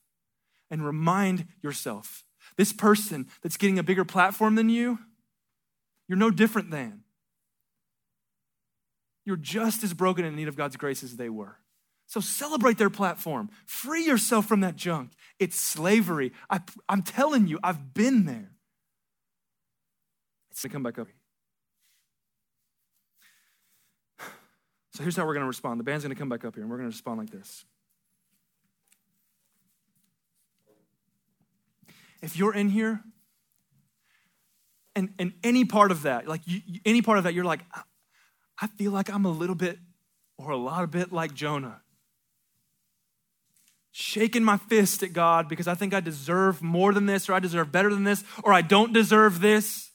and 0.71 0.83
remind 0.83 1.45
yourself 1.61 2.23
this 2.57 2.73
person 2.73 3.27
that's 3.43 3.57
getting 3.57 3.77
a 3.77 3.83
bigger 3.83 4.05
platform 4.05 4.55
than 4.55 4.69
you, 4.69 4.97
you're 6.07 6.17
no 6.17 6.31
different 6.31 6.71
than. 6.71 7.03
You're 9.25 9.37
just 9.37 9.83
as 9.83 9.93
broken 9.93 10.25
in 10.25 10.35
need 10.35 10.47
of 10.47 10.55
God's 10.55 10.75
grace 10.75 11.03
as 11.03 11.15
they 11.15 11.29
were. 11.29 11.57
So 12.07 12.19
celebrate 12.19 12.77
their 12.77 12.89
platform. 12.89 13.49
Free 13.65 14.05
yourself 14.05 14.45
from 14.45 14.59
that 14.59 14.75
junk. 14.75 15.11
It's 15.39 15.59
slavery. 15.59 16.33
I, 16.49 16.59
am 16.89 17.01
telling 17.01 17.47
you, 17.47 17.59
I've 17.63 17.93
been 17.93 18.25
there. 18.25 18.51
Going 20.53 20.69
to 20.69 20.69
come 20.69 20.83
back 20.83 20.99
up. 20.99 21.07
So 24.93 25.01
here's 25.01 25.15
how 25.15 25.25
we're 25.25 25.33
going 25.33 25.43
to 25.43 25.47
respond. 25.47 25.79
The 25.79 25.83
band's 25.83 26.03
going 26.03 26.15
to 26.15 26.19
come 26.19 26.29
back 26.29 26.45
up 26.45 26.53
here, 26.53 26.61
and 26.61 26.69
we're 26.69 26.77
going 26.77 26.89
to 26.89 26.93
respond 26.93 27.19
like 27.19 27.31
this. 27.31 27.65
If 32.21 32.37
you're 32.37 32.53
in 32.53 32.69
here, 32.69 33.01
and, 34.95 35.09
and 35.17 35.33
any 35.43 35.65
part 35.65 35.89
of 35.89 36.03
that, 36.03 36.27
like 36.27 36.41
you, 36.45 36.61
any 36.85 37.01
part 37.01 37.17
of 37.17 37.23
that, 37.23 37.33
you're 37.33 37.43
like, 37.43 37.61
I 38.61 38.67
feel 38.67 38.91
like 38.91 39.09
I'm 39.09 39.25
a 39.25 39.31
little 39.31 39.55
bit 39.55 39.79
or 40.37 40.51
a 40.51 40.57
lot 40.57 40.83
of 40.83 40.91
bit 40.91 41.11
like 41.11 41.33
Jonah. 41.33 41.81
Shaking 43.91 44.43
my 44.43 44.57
fist 44.57 45.03
at 45.03 45.13
God 45.13 45.47
because 45.47 45.67
I 45.67 45.75
think 45.75 45.93
I 45.93 45.99
deserve 45.99 46.61
more 46.61 46.93
than 46.93 47.05
this, 47.05 47.29
or 47.29 47.33
I 47.33 47.39
deserve 47.39 47.71
better 47.71 47.93
than 47.93 48.03
this, 48.03 48.23
or 48.43 48.51
I 48.51 48.61
don't 48.61 48.91
deserve 48.91 49.39
this. 49.39 49.91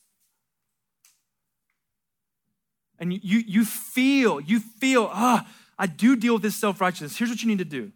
And 3.01 3.13
you, 3.13 3.43
you, 3.47 3.65
feel, 3.65 4.41
you 4.41 4.61
feel, 4.61 5.09
ah, 5.13 5.49
I 5.79 5.87
do 5.87 6.17
deal 6.17 6.35
with 6.35 6.43
this 6.43 6.57
self 6.57 6.81
righteousness. 6.81 7.17
Here's 7.17 7.31
what 7.31 7.43
you 7.43 7.49
need 7.49 7.59
to 7.59 7.65
do 7.65 7.93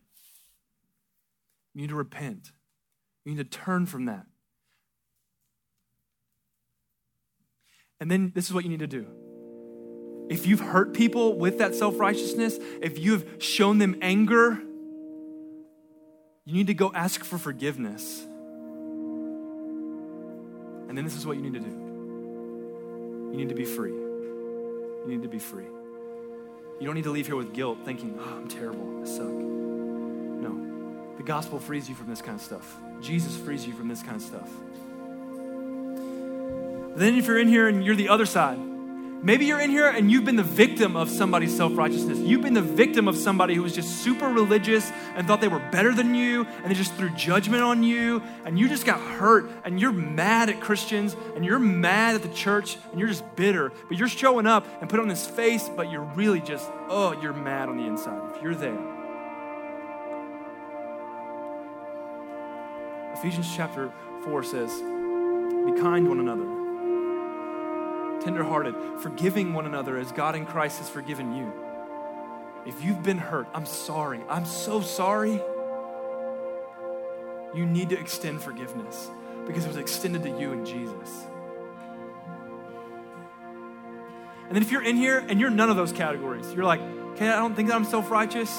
you 1.75 1.81
need 1.81 1.90
to 1.90 1.96
repent, 1.96 2.51
you 3.25 3.35
need 3.35 3.51
to 3.51 3.59
turn 3.59 3.87
from 3.87 4.07
that. 4.07 4.27
And 8.01 8.11
then 8.11 8.33
this 8.35 8.46
is 8.46 8.53
what 8.53 8.64
you 8.64 8.70
need 8.70 8.81
to 8.81 8.88
do 8.88 9.07
if 10.28 10.46
you've 10.46 10.61
hurt 10.61 10.94
people 10.94 11.37
with 11.38 11.58
that 11.58 11.74
self 11.74 11.98
righteousness, 11.98 12.58
if 12.80 12.98
you've 12.98 13.37
shown 13.38 13.78
them 13.78 13.96
anger, 14.00 14.58
you 16.44 16.54
need 16.54 16.66
to 16.68 16.74
go 16.74 16.90
ask 16.94 17.24
for 17.24 17.38
forgiveness. 17.38 18.24
And 20.88 20.98
then 20.98 21.04
this 21.04 21.16
is 21.16 21.26
what 21.26 21.37
you 21.37 21.42
need 21.42 21.54
to 21.54 21.61
do 21.61 21.78
you 23.30 23.38
need 23.38 23.48
to 23.48 23.54
be 23.54 23.64
free. 23.64 23.92
You 23.92 25.04
need 25.06 25.22
to 25.22 25.28
be 25.28 25.38
free. 25.38 25.64
You 26.78 26.87
don't 26.87 26.94
need 26.94 27.04
to 27.04 27.11
leave 27.11 27.26
here 27.26 27.37
with 27.37 27.54
guilt 27.54 27.78
thinking, 27.85 28.18
oh, 28.20 28.37
I'm 28.37 28.46
terrible, 28.48 29.00
I 29.02 29.06
suck. 29.06 29.26
No. 29.26 31.14
The 31.16 31.22
gospel 31.22 31.58
frees 31.58 31.88
you 31.88 31.94
from 31.94 32.08
this 32.08 32.20
kind 32.20 32.37
of 32.37 32.42
stuff. 32.42 32.76
Jesus 33.00 33.37
frees 33.37 33.66
you 33.66 33.72
from 33.72 33.88
this 33.88 34.02
kind 34.02 34.16
of 34.16 34.22
stuff. 34.22 34.50
Then, 36.94 37.14
if 37.14 37.26
you're 37.26 37.38
in 37.38 37.48
here 37.48 37.68
and 37.68 37.82
you're 37.82 37.96
the 37.96 38.11
other 38.11 38.26
side, 38.26 38.58
Maybe 39.24 39.46
you're 39.46 39.61
in 39.61 39.70
here 39.70 39.87
and 39.87 40.11
you've 40.11 40.24
been 40.24 40.35
the 40.35 40.42
victim 40.42 40.96
of 40.96 41.08
somebody's 41.08 41.56
self 41.56 41.76
righteousness. 41.76 42.18
You've 42.18 42.42
been 42.42 42.54
the 42.54 42.61
victim 42.61 43.06
of 43.06 43.16
somebody 43.16 43.54
who 43.54 43.62
was 43.62 43.72
just 43.72 44.02
super 44.02 44.26
religious 44.26 44.90
and 45.14 45.28
thought 45.28 45.40
they 45.40 45.46
were 45.46 45.61
better 45.70 45.94
than 45.94 46.16
you 46.16 46.44
and 46.44 46.68
they 46.68 46.74
just 46.74 46.92
threw 46.94 47.08
judgment 47.11 47.62
on 47.62 47.85
you 47.85 48.20
and 48.44 48.58
you 48.58 48.68
just 48.68 48.85
got 48.85 49.00
hurt 49.00 49.48
and 49.64 49.80
you're 49.80 49.92
mad 49.92 50.48
at 50.48 50.61
Christians 50.61 51.14
and 51.37 51.44
you're 51.44 51.61
mad 51.61 52.16
at 52.16 52.22
the 52.22 52.30
church 52.30 52.76
and 52.90 52.98
you're 52.98 53.08
just 53.08 53.24
bitter. 53.37 53.70
But 53.88 53.96
you're 53.96 54.08
showing 54.08 54.48
up 54.48 54.66
and 54.80 54.90
put 54.90 54.98
on 54.98 55.06
this 55.06 55.24
face, 55.24 55.68
but 55.68 55.88
you're 55.88 56.02
really 56.02 56.40
just, 56.40 56.68
oh, 56.88 57.12
you're 57.22 57.32
mad 57.32 57.68
on 57.68 57.76
the 57.76 57.87
inside. 57.87 58.20
If 58.35 58.42
you're 58.42 58.56
there, 58.56 58.76
Ephesians 63.14 63.48
chapter 63.54 63.92
4 64.24 64.42
says, 64.42 64.72
Be 64.80 65.80
kind 65.80 66.06
to 66.06 66.08
one 66.08 66.18
another 66.18 66.62
tenderhearted, 68.22 68.74
forgiving 69.00 69.52
one 69.52 69.66
another 69.66 69.96
as 69.98 70.12
God 70.12 70.35
in 70.35 70.46
Christ 70.46 70.78
has 70.78 70.88
forgiven 70.88 71.37
you. 71.37 71.52
If 72.66 72.82
you've 72.85 73.02
been 73.02 73.18
hurt, 73.18 73.48
I'm 73.54 73.66
sorry. 73.66 74.20
I'm 74.28 74.46
so 74.46 74.80
sorry. 74.80 75.40
You 77.54 77.66
need 77.66 77.90
to 77.90 77.98
extend 77.98 78.40
forgiveness 78.42 79.11
because 79.46 79.64
it 79.64 79.68
was 79.68 79.76
extended 79.76 80.22
to 80.22 80.30
you 80.30 80.52
in 80.52 80.64
Jesus. 80.64 81.26
And 84.46 84.56
then 84.56 84.62
if 84.62 84.70
you're 84.70 84.85
in 84.85 84.96
here 84.96 85.24
and 85.28 85.40
you're 85.40 85.50
none 85.50 85.70
of 85.70 85.76
those 85.76 85.92
categories, 85.92 86.52
you're 86.52 86.64
like, 86.64 86.80
okay, 87.12 87.28
I 87.28 87.37
don't 87.37 87.54
think 87.54 87.68
that 87.68 87.74
I'm 87.74 87.85
self 87.85 88.11
righteous, 88.11 88.54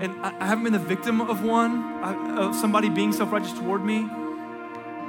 and 0.00 0.12
I 0.20 0.46
haven't 0.46 0.64
been 0.64 0.72
the 0.72 0.78
victim 0.78 1.20
of 1.20 1.42
one, 1.42 2.02
of 2.38 2.54
somebody 2.54 2.88
being 2.88 3.12
self 3.12 3.32
righteous 3.32 3.52
toward 3.54 3.84
me. 3.84 4.06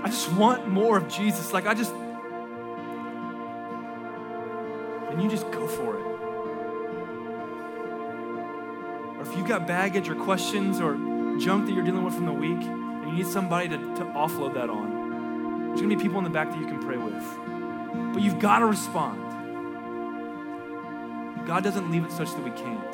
I 0.04 0.06
just 0.06 0.32
want 0.34 0.68
more 0.68 0.98
of 0.98 1.08
Jesus. 1.08 1.54
Like, 1.54 1.68
I 1.68 1.74
just, 1.74 1.94
and 5.12 5.22
you 5.22 5.30
just 5.30 5.50
go 5.52 5.68
for 5.68 5.98
it. 5.98 6.06
Or 9.18 9.22
if 9.22 9.38
you've 9.38 9.48
got 9.48 9.68
baggage 9.68 10.10
or 10.10 10.16
questions 10.16 10.80
or 10.80 10.96
junk 11.38 11.66
that 11.68 11.74
you're 11.74 11.84
dealing 11.84 12.04
with 12.04 12.16
from 12.16 12.26
the 12.26 12.34
week, 12.34 12.62
and 12.62 13.10
you 13.10 13.14
need 13.14 13.28
somebody 13.28 13.68
to, 13.70 13.78
to 13.78 14.06
offload 14.16 14.54
that 14.54 14.70
on, 14.70 15.68
there's 15.68 15.82
gonna 15.82 15.96
be 15.96 16.02
people 16.02 16.18
in 16.18 16.24
the 16.24 16.30
back 16.30 16.50
that 16.50 16.60
you 16.60 16.66
can 16.66 16.80
pray 16.82 16.98
with. 16.98 17.24
But 18.14 18.22
you've 18.24 18.40
got 18.40 18.60
to 18.60 18.66
respond. 18.66 19.20
God 21.46 21.64
doesn't 21.64 21.92
leave 21.92 22.06
it 22.06 22.12
such 22.12 22.32
that 22.32 22.44
we 22.44 22.52
can't. 22.52 22.94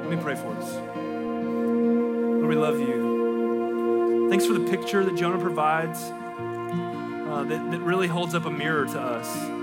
Let 0.00 0.10
me 0.10 0.16
pray 0.16 0.34
for 0.34 0.54
us. 0.56 0.74
Lord, 0.74 2.46
we 2.46 2.54
love 2.54 2.80
you. 2.80 4.28
Thanks 4.30 4.46
for 4.46 4.54
the 4.54 4.70
picture 4.70 5.04
that 5.04 5.14
Jonah 5.16 5.38
provides 5.38 6.00
uh, 6.02 7.44
that, 7.48 7.70
that 7.70 7.80
really 7.80 8.08
holds 8.08 8.34
up 8.34 8.46
a 8.46 8.50
mirror 8.50 8.86
to 8.86 9.00
us 9.00 9.61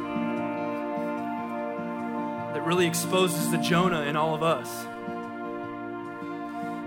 really 2.70 2.86
exposes 2.86 3.49
the 3.49 3.57
Jonah 3.57 4.03
in 4.03 4.15
all 4.15 4.36
of 4.36 4.43
us. 4.43 4.86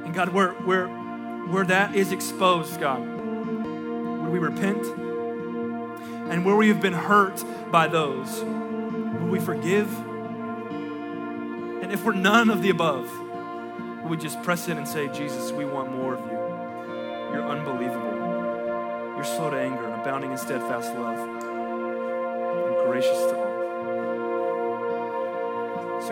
And 0.05 0.15
God, 0.15 0.29
where, 0.29 0.53
where, 0.53 0.87
where 0.87 1.65
that 1.65 1.97
is 1.97 2.13
exposed, 2.13 2.79
God, 2.79 3.01
would 3.01 4.31
we 4.31 4.39
repent? 4.39 4.87
And 6.31 6.45
where 6.45 6.55
we 6.55 6.69
have 6.69 6.81
been 6.81 6.93
hurt 6.93 7.43
by 7.73 7.89
those, 7.89 8.45
would 8.45 9.29
we 9.29 9.41
forgive? 9.41 9.93
And 11.83 11.91
if 11.93 12.05
we're 12.05 12.15
none 12.15 12.49
of 12.49 12.63
the 12.63 12.71
above, 12.71 13.11
would 14.03 14.09
we 14.09 14.17
just 14.17 14.41
press 14.45 14.69
in 14.69 14.79
and 14.79 14.87
say, 14.87 15.09
Jesus, 15.09 15.51
we 15.51 15.65
want 15.65 15.91
more 15.91 16.15
of 16.15 16.21
you? 16.21 16.39
You're 17.33 17.49
unbelievable. 17.49 19.17
You're 19.17 19.25
slow 19.25 19.51
to 19.51 19.57
anger 19.57 19.85
and 19.85 20.01
abounding 20.01 20.31
in 20.31 20.39
steadfast 20.39 20.95
love. 20.95 21.52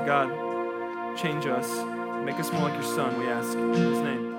So, 0.00 0.06
God, 0.06 1.18
change 1.18 1.44
us. 1.44 1.68
Make 2.24 2.36
us 2.36 2.50
more 2.52 2.70
like 2.70 2.74
your 2.74 2.82
son, 2.82 3.18
we 3.18 3.28
ask. 3.28 3.52
In 3.52 3.74
his 3.74 4.00
name. 4.00 4.29